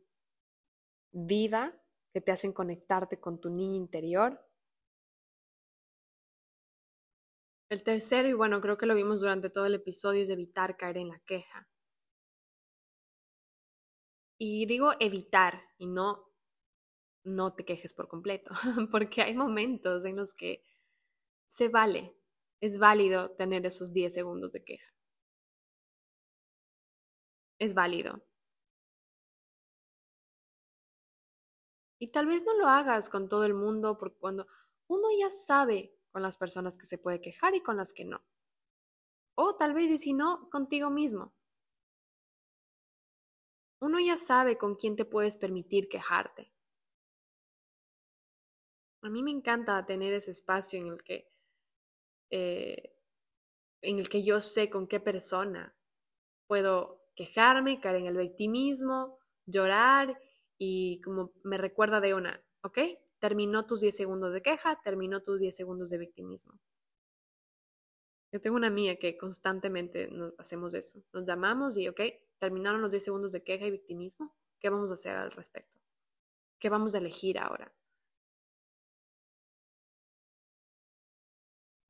viva, 1.14 1.82
que 2.12 2.20
te 2.20 2.34
hacen 2.34 2.52
conectarte 2.52 3.18
con 3.18 3.40
tu 3.40 3.50
niño 3.50 3.78
interior. 3.78 4.46
El 7.70 7.82
tercero, 7.84 8.28
y 8.28 8.34
bueno, 8.34 8.60
creo 8.60 8.78
que 8.78 8.88
lo 8.88 8.94
vimos 8.94 9.22
durante 9.22 9.50
todo 9.50 9.68
el 9.68 9.76
episodio, 9.76 10.22
es 10.22 10.30
evitar 10.30 10.76
caer 10.76 10.98
en 10.98 11.08
la 11.08 11.20
queja. 11.20 11.70
Y 14.44 14.66
digo 14.66 14.94
evitar 15.00 15.62
y 15.78 15.86
no 15.86 16.28
no 17.24 17.54
te 17.54 17.64
quejes 17.64 17.94
por 17.94 18.08
completo, 18.08 18.50
porque 18.92 19.22
hay 19.22 19.36
momentos 19.36 20.04
en 20.04 20.16
los 20.16 20.34
que 20.34 20.64
se 21.46 21.70
vale, 21.70 22.18
es 22.60 22.80
válido 22.80 23.30
tener 23.36 23.68
esos 23.68 23.94
10 23.94 24.12
segundos 24.12 24.52
de 24.54 24.64
queja. 24.64 24.92
Es 27.60 27.76
válido. 27.76 28.24
Y 32.00 32.08
tal 32.08 32.26
vez 32.26 32.44
no 32.44 32.56
lo 32.56 32.66
hagas 32.66 33.12
con 33.12 33.28
todo 33.30 33.46
el 33.46 33.54
mundo, 33.54 34.00
porque 34.00 34.18
cuando 34.18 34.48
uno 34.88 35.08
ya 35.20 35.30
sabe 35.30 35.94
con 36.10 36.24
las 36.24 36.36
personas 36.36 36.80
que 36.80 36.88
se 36.88 36.98
puede 36.98 37.22
quejar 37.22 37.54
y 37.54 37.62
con 37.62 37.78
las 37.78 37.94
que 37.94 38.06
no. 38.06 38.24
O 39.36 39.56
tal 39.56 39.76
vez, 39.76 39.92
y 39.92 40.00
si 40.00 40.14
no, 40.14 40.50
contigo 40.50 40.90
mismo. 40.90 41.36
Uno 43.82 44.00
ya 44.00 44.16
sabe 44.16 44.58
con 44.58 44.76
quién 44.76 44.96
te 44.96 45.06
puedes 45.06 45.38
permitir 45.38 45.90
quejarte. 45.90 46.52
A 49.02 49.10
mí 49.10 49.24
me 49.24 49.32
encanta 49.32 49.86
tener 49.86 50.14
ese 50.14 50.32
espacio 50.32 50.80
en 50.80 50.88
el 50.88 51.04
que, 51.04 51.28
eh, 52.30 52.96
en 53.82 54.00
el 54.00 54.08
que 54.10 54.24
yo 54.24 54.40
sé 54.40 54.70
con 54.70 54.88
qué 54.88 55.00
persona 55.00 55.76
puedo 56.48 57.04
quejarme, 57.16 57.82
caer 57.82 57.98
en 57.98 58.06
el 58.06 58.18
victimismo, 58.18 59.18
llorar 59.46 60.22
y 60.60 61.02
como 61.02 61.34
me 61.44 61.58
recuerda 61.58 62.00
de 62.00 62.14
una, 62.14 62.44
¿ok? 62.64 62.78
terminó 63.22 63.68
tus 63.68 63.82
10 63.82 63.96
segundos 63.96 64.34
de 64.34 64.42
queja, 64.42 64.82
terminó 64.84 65.22
tus 65.22 65.40
10 65.40 65.56
segundos 65.56 65.92
de 65.92 66.00
victimismo. 66.00 66.60
Yo 68.34 68.42
tengo 68.42 68.56
una 68.56 68.68
amiga 68.68 68.96
que 68.96 69.16
constantemente 69.16 70.10
nos 70.10 70.34
hacemos 70.40 70.74
eso. 70.74 71.04
Nos 71.14 71.26
llamamos 71.28 71.78
y, 71.78 71.88
ok, 71.88 72.02
terminaron 72.42 72.82
los 72.82 72.90
10 72.90 73.04
segundos 73.04 73.32
de 73.32 73.44
queja 73.44 73.68
y 73.68 73.72
victimismo. 73.72 74.36
¿Qué 74.60 74.72
vamos 74.72 74.90
a 74.90 74.96
hacer 74.96 75.16
al 75.16 75.32
respecto? 75.32 75.80
¿Qué 76.58 76.70
vamos 76.70 76.96
a 76.96 76.98
elegir 76.98 77.38
ahora? 77.38 77.72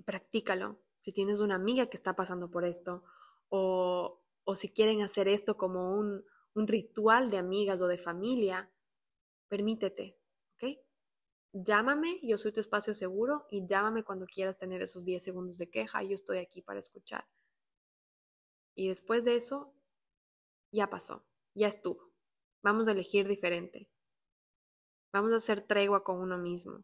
Practícalo. 0.04 0.78
Si 1.00 1.14
tienes 1.14 1.40
una 1.40 1.56
amiga 1.56 1.86
que 1.86 1.96
está 1.96 2.18
pasando 2.18 2.52
por 2.52 2.66
esto 2.66 3.02
o, 3.48 4.22
o 4.44 4.56
si 4.56 4.70
quieren 4.70 5.02
hacer 5.02 5.30
esto 5.30 5.56
como 5.56 5.96
un, 5.96 6.26
un 6.54 6.68
ritual 6.68 7.32
de 7.32 7.38
amigas 7.38 7.82
o 7.82 7.88
de 7.88 7.98
familia, 7.98 8.70
permítete, 9.48 10.20
¿ok? 10.56 10.80
Llámame, 11.54 12.20
yo 12.24 12.38
soy 12.38 12.52
tu 12.52 12.60
espacio 12.60 12.94
seguro 12.94 13.48
y 13.50 13.66
llámame 13.66 14.04
cuando 14.04 14.26
quieras 14.26 14.60
tener 14.60 14.82
esos 14.82 15.06
10 15.06 15.24
segundos 15.24 15.58
de 15.58 15.70
queja, 15.70 16.04
yo 16.04 16.14
estoy 16.14 16.40
aquí 16.40 16.62
para 16.62 16.80
escuchar. 16.80 17.26
Y 18.76 18.90
después 18.90 19.24
de 19.24 19.36
eso, 19.36 19.74
ya 20.72 20.90
pasó, 20.90 21.26
ya 21.56 21.68
estuvo. 21.68 22.12
Vamos 22.64 22.88
a 22.88 22.92
elegir 22.92 23.28
diferente. 23.28 23.90
Vamos 25.14 25.34
a 25.34 25.38
hacer 25.38 25.62
tregua 25.62 26.04
con 26.04 26.20
uno 26.20 26.38
mismo. 26.38 26.84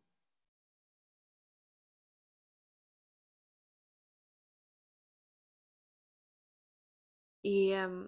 Y 7.43 7.71
em, 7.71 8.07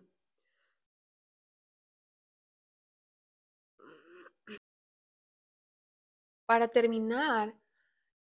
Para 6.50 6.68
terminar, 6.68 7.54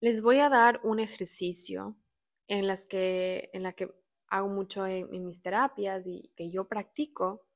les 0.01 0.21
voy 0.21 0.37
a 0.37 0.49
dar 0.49 0.81
un 0.83 0.99
ejercicio 0.99 1.97
en, 2.47 2.67
las 2.67 2.85
que, 2.85 3.49
en 3.53 3.63
la 3.63 3.73
que 3.73 3.91
hago 4.27 4.47
mucho 4.47 4.85
en, 4.85 5.25
mis 5.25 5.41
terapias 5.41 6.05
y 6.05 6.31
que 6.35 6.51
yo 6.51 6.67
practico, 6.67 7.48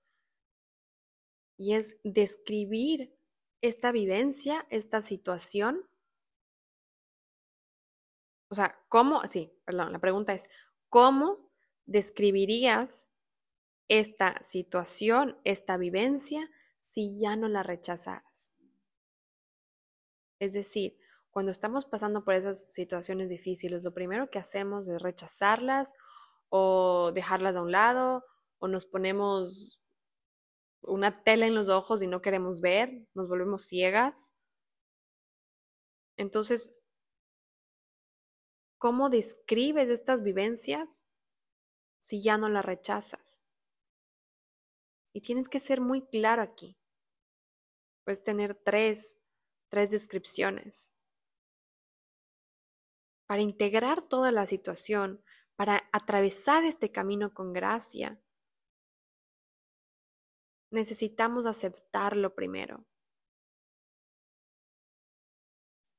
y 1.58 1.74
es 1.74 2.00
describir 2.04 3.16
esta 3.62 3.92
vivencia, 3.92 4.66
esta 4.70 5.02
situación. 5.02 5.88
O 8.50 8.56
sea, 8.56 8.80
¿cómo? 8.90 9.22
Sí, 9.28 9.54
perdón, 9.66 9.92
la 9.92 10.00
pregunta 10.00 10.34
es, 10.34 10.50
¿cómo 10.90 11.50
describirías 11.86 13.12
esta 13.88 14.42
situación, 14.44 15.40
esta 15.44 15.78
vivencia, 15.78 16.50
si 16.80 17.20
ya 17.20 17.36
no 17.36 17.48
la 17.48 17.64
rechazaras? 17.64 18.54
Es 20.40 20.54
decir, 20.54 20.98
cuando 21.32 21.52
estamos 21.52 21.86
pasando 21.86 22.24
por 22.24 22.36
esas 22.36 22.72
situaciones 22.74 23.30
difíciles, 23.30 23.84
lo 23.84 23.94
primero 23.94 24.30
que 24.30 24.40
hacemos 24.40 24.88
es 24.88 25.02
rechazarlas 25.02 25.94
o 26.50 27.12
dejarlas 27.14 27.56
a 27.56 27.62
un 27.62 27.72
lado 27.72 28.26
o 28.60 28.68
nos 28.68 28.86
ponemos 28.86 29.83
una 30.84 31.24
tela 31.24 31.48
en 31.48 31.56
los 31.56 31.70
ojos 31.70 32.02
y 32.02 32.08
no 32.08 32.22
queremos 32.22 32.62
ver, 32.62 33.08
nos 33.14 33.28
volvemos 33.28 33.64
ciegas. 33.64 34.34
Entonces, 36.18 36.76
¿cómo 38.78 39.10
describes 39.10 39.90
estas 39.90 40.24
vivencias 40.24 41.08
si 42.00 42.22
ya 42.22 42.38
no 42.38 42.50
las 42.50 42.66
rechazas? 42.66 43.42
Y 45.14 45.22
tienes 45.22 45.50
que 45.50 45.60
ser 45.60 45.82
muy 45.82 46.06
claro 46.08 46.42
aquí. 46.42 46.78
Puedes 48.04 48.24
tener 48.24 48.56
tres 48.56 49.18
tres 49.74 49.90
descripciones. 49.90 50.94
Para 53.26 53.42
integrar 53.42 54.04
toda 54.04 54.32
la 54.32 54.46
situación, 54.46 55.24
para 55.56 55.90
atravesar 55.92 56.64
este 56.64 56.92
camino 56.92 57.34
con 57.34 57.54
gracia, 57.54 58.22
necesitamos 60.74 61.46
aceptarlo 61.46 62.36
primero. 62.36 62.86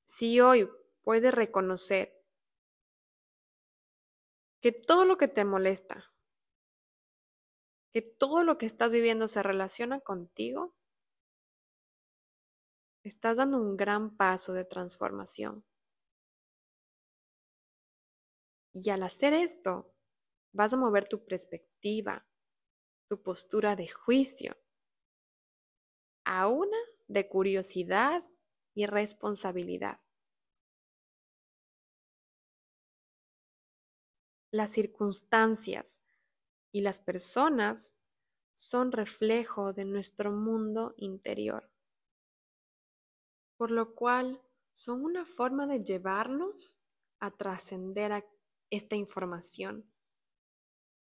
Si 0.04 0.40
hoy 0.40 0.68
puedes 1.02 1.32
reconocer 1.32 2.22
que 4.60 4.72
todo 4.72 5.04
lo 5.04 5.16
que 5.16 5.28
te 5.28 5.44
molesta, 5.44 6.12
que 7.92 8.02
todo 8.02 8.44
lo 8.44 8.58
que 8.58 8.66
estás 8.66 8.90
viviendo 8.90 9.28
se 9.28 9.42
relaciona 9.42 10.00
contigo, 10.00 10.74
Estás 13.04 13.36
dando 13.36 13.58
un 13.58 13.76
gran 13.76 14.16
paso 14.16 14.54
de 14.54 14.64
transformación. 14.64 15.62
Y 18.72 18.88
al 18.88 19.02
hacer 19.02 19.34
esto, 19.34 19.94
vas 20.54 20.72
a 20.72 20.78
mover 20.78 21.06
tu 21.06 21.22
perspectiva, 21.22 22.26
tu 23.10 23.22
postura 23.22 23.76
de 23.76 23.88
juicio, 23.88 24.56
a 26.24 26.48
una 26.48 26.76
de 27.08 27.28
curiosidad 27.28 28.24
y 28.74 28.86
responsabilidad. 28.86 30.00
Las 34.50 34.70
circunstancias 34.70 36.00
y 36.72 36.80
las 36.80 37.00
personas 37.00 37.98
son 38.54 38.92
reflejo 38.92 39.72
de 39.72 39.84
nuestro 39.84 40.32
mundo 40.32 40.94
interior 40.96 41.74
por 43.56 43.70
lo 43.70 43.94
cual 43.94 44.42
son 44.72 45.04
una 45.04 45.24
forma 45.24 45.66
de 45.66 45.82
llevarnos 45.82 46.78
a 47.20 47.30
trascender 47.30 48.26
esta 48.70 48.96
información 48.96 49.90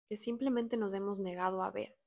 que 0.07 0.18
simplemente 0.18 0.78
nos 0.78 0.93
hemos 0.93 1.20
negado 1.20 1.63
a 1.63 1.72
ver. 1.72 1.97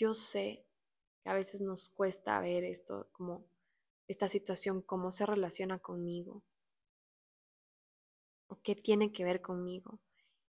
Yo 0.00 0.14
sé 0.14 0.66
que 1.22 1.28
a 1.28 1.34
veces 1.34 1.60
nos 1.60 1.90
cuesta 1.90 2.40
ver 2.40 2.64
esto, 2.64 3.10
como 3.12 3.44
esta 4.08 4.30
situación, 4.30 4.80
cómo 4.80 5.12
se 5.12 5.26
relaciona 5.26 5.78
conmigo, 5.78 6.42
o 8.48 8.58
qué 8.62 8.74
tiene 8.74 9.12
que 9.12 9.24
ver 9.24 9.42
conmigo. 9.42 10.00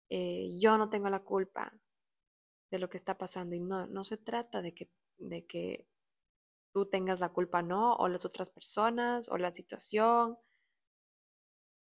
Eh, 0.10 0.50
yo 0.60 0.78
no 0.78 0.89
tengo 0.89 1.08
la 1.08 1.24
culpa 1.24 1.80
de 2.72 2.80
lo 2.80 2.89
que 2.89 2.98
está 2.98 3.18
pasando 3.18 3.56
y 3.56 3.62
no, 3.62 3.88
no 3.88 4.04
se 4.04 4.18
trata 4.18 4.62
de 4.62 4.74
que 4.74 4.89
de 5.18 5.45
que 5.45 5.88
tú 6.74 6.86
tengas 6.86 7.22
la 7.22 7.30
culpa, 7.30 7.64
no, 7.64 7.95
o 7.95 8.10
las 8.10 8.26
otras 8.26 8.50
personas, 8.50 9.30
o 9.30 9.38
la 9.38 9.52
situación. 9.52 10.38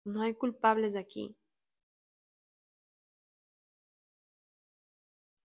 No 0.04 0.22
hay 0.22 0.34
culpables 0.34 0.94
de 0.94 0.98
aquí. 0.98 1.36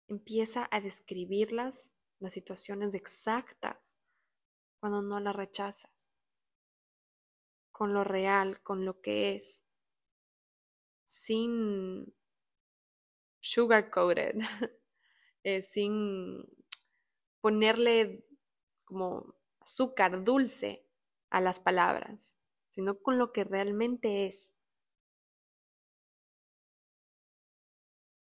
Empieza 0.09 0.67
a 0.71 0.81
describirlas, 0.81 1.93
las 2.19 2.33
situaciones 2.33 2.95
exactas, 2.95 3.99
cuando 4.81 5.03
no 5.03 5.21
las 5.21 5.37
rechazas, 5.37 6.13
con 7.71 7.93
lo 7.93 8.05
real, 8.05 8.63
con 8.63 8.85
lo 8.85 9.01
que 9.01 9.35
es, 9.35 9.65
sin 11.05 12.15
sugar 13.41 13.91
coated, 13.91 14.37
eh, 15.45 15.63
sin 15.63 16.45
ponerle 17.41 18.27
como 18.85 19.37
azúcar 19.61 20.25
dulce 20.25 20.89
a 21.31 21.41
las 21.41 21.61
palabras, 21.61 22.37
sino 22.69 23.01
con 23.01 23.19
lo 23.19 23.33
que 23.33 23.45
realmente 23.45 24.27
es. 24.27 24.55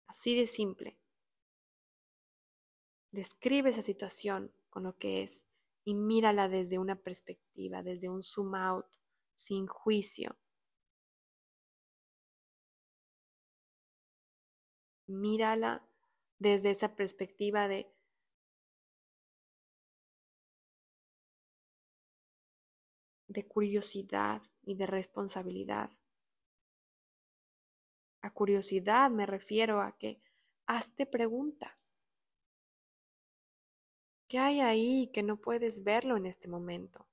Así 0.07 0.35
de 0.35 0.47
simple. 0.47 1.02
Describe 3.13 3.69
esa 3.69 3.83
situación 3.83 4.51
con 4.71 4.81
lo 4.81 4.97
que 4.97 5.21
es 5.21 5.45
y 5.83 5.93
mírala 5.93 6.49
desde 6.49 6.79
una 6.79 6.95
perspectiva, 6.95 7.83
desde 7.83 8.09
un 8.09 8.23
zoom 8.23 8.55
out, 8.55 8.87
sin 9.35 9.67
juicio. 9.67 10.35
Mírala 15.05 15.87
desde 16.39 16.71
esa 16.71 16.95
perspectiva 16.95 17.67
de 17.67 17.93
de 23.27 23.47
curiosidad 23.47 24.41
y 24.63 24.73
de 24.73 24.87
responsabilidad. 24.87 25.91
A 28.21 28.33
curiosidad 28.33 29.11
me 29.11 29.27
refiero 29.27 29.81
a 29.81 29.97
que 29.99 30.19
hazte 30.65 31.05
preguntas. 31.05 31.95
¿Qué 34.33 34.39
hay 34.39 34.61
ahí 34.61 35.11
que 35.13 35.21
no 35.21 35.39
puedes 35.39 35.83
verlo 35.83 36.17
en 36.17 36.25
este 36.25 36.47
momento? 36.47 37.07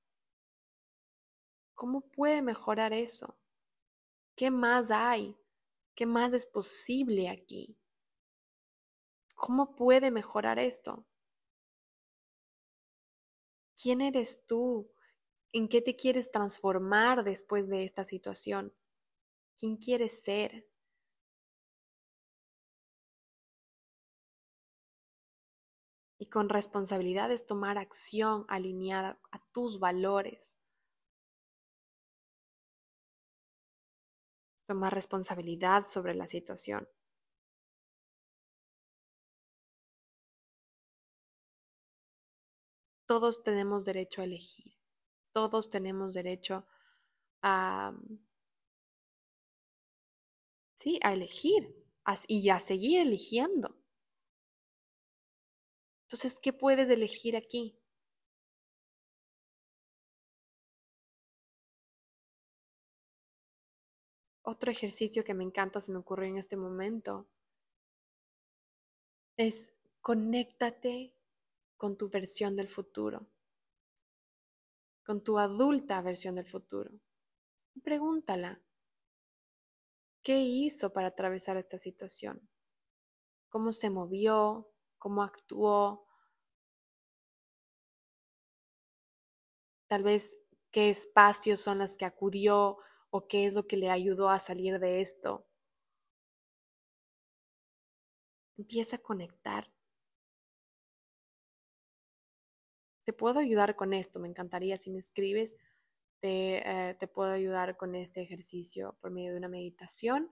¿Cómo 1.75 2.01
puede 2.01 2.41
mejorar 2.41 2.95
eso? 2.95 3.37
¿Qué 4.35 4.51
más 4.51 4.91
hay? 4.91 5.37
¿Qué 5.95 6.07
más 6.07 6.33
es 6.33 6.47
posible 6.47 7.29
aquí? 7.29 7.77
¿Cómo 9.35 9.77
puede 9.77 10.11
mejorar 10.11 10.59
esto? 10.59 11.05
¿Quién 13.77 14.01
eres 14.01 14.47
tú? 14.47 14.91
¿En 15.53 15.69
qué 15.69 15.83
te 15.83 15.97
quieres 15.97 16.33
transformar 16.33 17.23
después 17.23 17.69
de 17.69 17.85
esta 17.85 18.05
situación? 18.05 18.73
¿Quién 19.59 19.77
quieres 19.77 20.23
ser? 20.23 20.70
Y 26.21 26.29
con 26.29 26.51
responsabilidad 26.51 27.33
es 27.33 27.47
tomar 27.47 27.79
acción 27.79 28.45
alineada 28.49 29.19
a 29.33 29.43
tus 29.53 29.81
valores. 29.81 30.59
Tomar 34.69 34.93
responsabilidad 34.93 35.85
sobre 35.85 36.15
la 36.15 36.27
situación. 36.27 36.87
Todos 43.07 43.43
tenemos 43.43 43.87
derecho 43.87 44.21
a 44.21 44.25
elegir. 44.25 44.75
Todos 45.33 45.71
tenemos 45.71 46.13
derecho 46.13 46.67
a 47.41 47.95
¿sí? 50.75 51.01
A 51.03 51.15
elegir 51.15 51.75
y 52.29 52.51
a 52.51 52.61
seguir 52.61 53.01
eligiendo. 53.01 53.80
Entonces, 56.11 56.41
¿qué 56.41 56.53
puedes 56.53 56.91
elegir 56.91 57.37
aquí? 57.37 57.79
Otro 64.43 64.73
ejercicio 64.73 65.23
que 65.23 65.35
me 65.35 65.45
encanta, 65.45 65.81
se 65.81 65.93
me 65.93 65.99
ocurrió 65.99 66.29
en 66.29 66.37
este 66.37 66.57
momento, 66.57 67.29
es 69.37 69.71
conéctate 70.01 71.15
con 71.77 71.97
tu 71.97 72.09
versión 72.09 72.57
del 72.57 72.67
futuro, 72.67 73.29
con 75.05 75.23
tu 75.23 75.39
adulta 75.39 76.03
versión 76.03 76.35
del 76.35 76.47
futuro. 76.47 76.91
Pregúntala, 77.85 78.61
¿Qué 80.23 80.41
hizo 80.41 80.93
para 80.93 81.09
atravesar 81.09 81.57
esta 81.57 81.79
situación? 81.79 82.47
¿Cómo 83.49 83.73
se 83.73 83.89
movió? 83.89 84.70
¿Cómo 85.01 85.25
actuó? 85.25 86.07
Tal 89.89 90.05
vez 90.05 90.37
qué 90.71 90.91
espacios 90.91 91.61
son 91.61 91.79
los 91.79 91.97
que 91.97 92.05
acudió 92.05 92.79
o 93.11 93.27
qué 93.27 93.47
es 93.47 93.55
lo 93.55 93.67
que 93.67 93.77
le 93.77 93.91
ayudó 93.91 94.29
a 94.31 94.39
salir 94.39 94.79
de 94.79 95.01
esto. 95.01 95.49
Empieza 98.57 98.95
a 98.97 98.99
conectar. 99.01 99.73
Te 103.05 103.13
puedo 103.13 103.41
ayudar 103.41 103.75
con 103.75 103.93
esto, 103.93 104.21
me 104.21 104.29
encantaría 104.29 104.77
si 104.77 104.91
me 104.91 105.01
escribes 105.01 105.57
te, 106.21 106.91
eh, 106.91 106.97
puedo 107.13 107.33
ayudar 107.33 107.77
con 107.77 107.95
este 107.95 108.23
ejercicio 108.23 108.97
por 109.01 109.11
medio 109.11 109.33
de 109.33 109.39
una 109.39 109.49
meditación. 109.49 110.31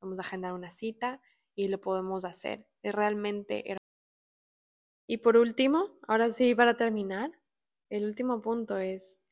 Vamos 0.00 0.18
a 0.18 0.22
agendar 0.22 0.52
una 0.52 0.70
cita 0.70 1.20
y 1.54 1.68
lo 1.68 1.80
podemos 1.80 2.24
hacer. 2.24 2.66
Es 2.82 2.94
realmente... 2.94 3.79
Y 5.10 5.16
por 5.16 5.36
último, 5.36 5.98
ahora 6.06 6.30
sí, 6.30 6.54
para 6.54 6.76
terminar, 6.76 7.32
el 7.88 8.04
último 8.04 8.40
punto 8.40 8.78
es, 8.78 9.24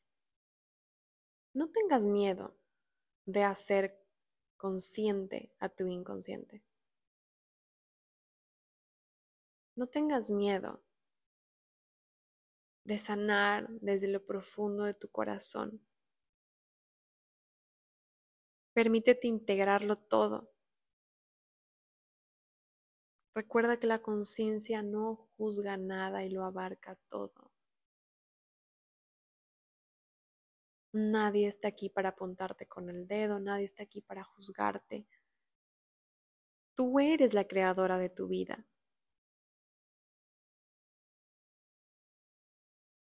no 1.53 1.69
tengas 1.71 2.05
miedo 2.05 2.53
de 3.25 3.45
hacer 3.45 3.97
consciente 4.57 5.53
a 5.57 5.69
tu 5.69 5.87
inconsciente. 5.87 6.65
No 9.77 9.87
tengas 9.87 10.31
miedo 10.31 10.83
de 12.83 12.97
sanar 12.97 13.69
desde 13.79 14.09
lo 14.09 14.25
profundo 14.25 14.83
de 14.83 14.95
tu 14.95 15.07
corazón 15.07 15.81
Permítete 18.73 19.27
integrarlo 19.27 19.95
todo. 19.95 20.51
Recuerda 23.39 23.79
que 23.79 23.87
la 23.87 24.01
conciencia 24.01 24.83
no 24.83 25.15
juzga 25.37 25.77
nada 25.77 26.25
y 26.25 26.29
lo 26.29 26.43
abarca 26.43 26.97
todo. 27.07 27.53
Nadie 30.91 31.47
está 31.47 31.69
aquí 31.69 31.87
para 31.87 32.09
apuntarte 32.09 32.67
con 32.67 32.89
el 32.89 33.07
dedo, 33.07 33.39
nadie 33.39 33.63
está 33.63 33.83
aquí 33.83 34.01
para 34.01 34.25
juzgarte. 34.25 35.07
Tú 36.75 36.99
eres 36.99 37.33
la 37.33 37.45
creadora 37.45 37.97
de 37.97 38.09
tu 38.09 38.27
vida. 38.27 38.67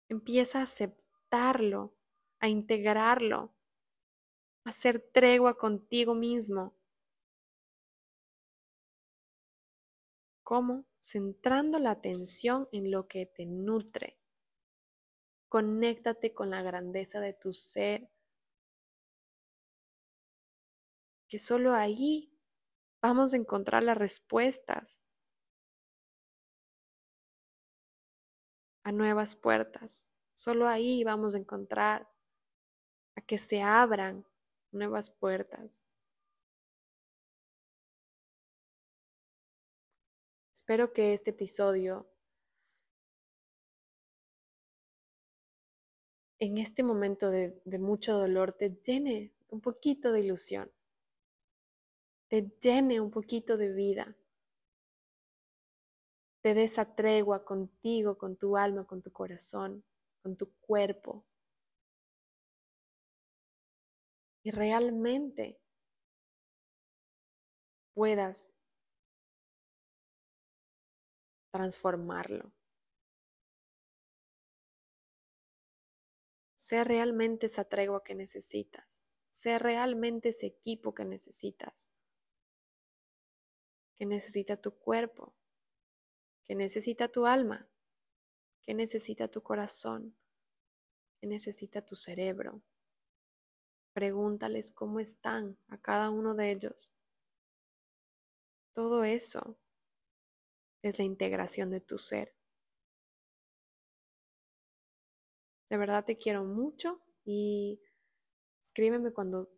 Empieza 0.09 0.61
a 0.61 0.63
aceptarlo, 0.63 1.93
a 2.39 2.49
integrarlo 2.49 3.53
hacer 4.63 4.99
tregua 5.13 5.55
contigo 5.57 6.15
mismo. 6.15 6.73
¿Cómo? 10.43 10.85
Centrando 10.99 11.79
la 11.79 11.91
atención 11.91 12.67
en 12.71 12.91
lo 12.91 13.07
que 13.07 13.25
te 13.25 13.45
nutre. 13.45 14.19
Conéctate 15.47 16.33
con 16.33 16.49
la 16.49 16.61
grandeza 16.61 17.19
de 17.19 17.33
tu 17.33 17.53
ser. 17.53 18.09
Que 21.29 21.39
solo 21.39 21.73
ahí 21.73 22.37
vamos 23.01 23.33
a 23.33 23.37
encontrar 23.37 23.83
las 23.83 23.97
respuestas 23.97 25.01
a 28.83 28.91
nuevas 28.91 29.35
puertas. 29.35 30.07
Solo 30.33 30.67
ahí 30.67 31.03
vamos 31.03 31.35
a 31.35 31.37
encontrar 31.37 32.09
a 33.15 33.21
que 33.21 33.37
se 33.37 33.61
abran 33.61 34.27
nuevas 34.71 35.09
puertas. 35.09 35.85
Espero 40.53 40.93
que 40.93 41.13
este 41.13 41.31
episodio, 41.31 42.07
en 46.39 46.57
este 46.59 46.83
momento 46.83 47.29
de, 47.31 47.59
mucho 47.79 48.13
dolor, 48.13 48.53
te 48.53 48.69
llene 48.69 49.33
un 49.49 49.61
poquito 49.61 50.11
de 50.11 50.21
ilusión, 50.21 50.71
te 52.27 52.51
llene 52.61 53.01
un 53.01 53.09
poquito 53.09 53.57
de 53.57 53.73
vida, 53.73 54.15
te 56.41 56.63
esa 56.63 56.95
tregua 56.95 57.43
contigo, 57.43 58.17
con 58.17 58.35
tu 58.35 58.55
alma, 58.55 58.85
con 58.85 59.01
tu 59.01 59.11
corazón, 59.11 59.83
con 60.21 60.35
tu 60.35 60.51
cuerpo. 60.61 61.25
y 64.43 64.51
realmente 64.51 65.57
puedas 67.93 68.52
transformarlo. 71.53 72.51
Sé 76.55 76.83
realmente 76.83 77.45
esa 77.45 77.63
tregua 77.63 78.03
que 78.03 78.15
necesitas. 78.15 79.05
Sé 79.29 79.59
realmente 79.59 80.29
ese 80.29 80.47
equipo 80.47 80.95
que 80.95 81.05
necesitas. 81.05 81.91
Que 83.95 84.07
necesita 84.07 84.57
tu 84.57 84.79
cuerpo. 84.79 85.35
Que 86.43 86.55
necesita 86.55 87.07
tu 87.07 87.27
alma. 87.27 87.69
Que 88.63 88.73
necesita 88.73 89.27
tu 89.27 89.43
corazón. 89.43 90.17
Que 91.21 91.27
necesita 91.27 91.85
tu 91.85 91.95
cerebro. 91.95 92.63
Pregúntales 93.93 94.71
cómo 94.71 94.99
están 94.99 95.59
a 95.67 95.77
cada 95.77 96.09
uno 96.09 96.33
de 96.33 96.49
ellos. 96.49 96.93
Todo 98.73 99.03
eso 99.03 99.59
es 100.83 100.99
la 100.99 101.05
integración 101.05 101.71
de 101.71 101.81
tu 101.81 101.97
ser. 101.97 102.35
De 105.69 105.77
verdad 105.77 106.05
te 106.05 106.17
quiero 106.17 106.43
mucho 106.43 107.01
y 107.25 107.81
escríbeme 108.61 109.11
cuando 109.11 109.49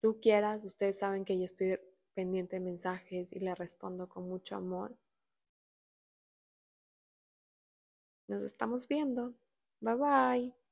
tú 0.00 0.20
quieras. 0.20 0.64
Ustedes 0.64 0.98
saben 0.98 1.24
que 1.24 1.38
yo 1.38 1.44
estoy 1.44 1.78
pendiente 2.14 2.56
de 2.56 2.60
mensajes 2.60 3.32
y 3.32 3.40
le 3.40 3.54
respondo 3.54 4.08
con 4.08 4.28
mucho 4.28 4.56
amor. 4.56 4.96
Nos 8.28 8.42
estamos 8.42 8.86
viendo. 8.86 9.34
Bye 9.80 9.94
bye. 9.96 10.67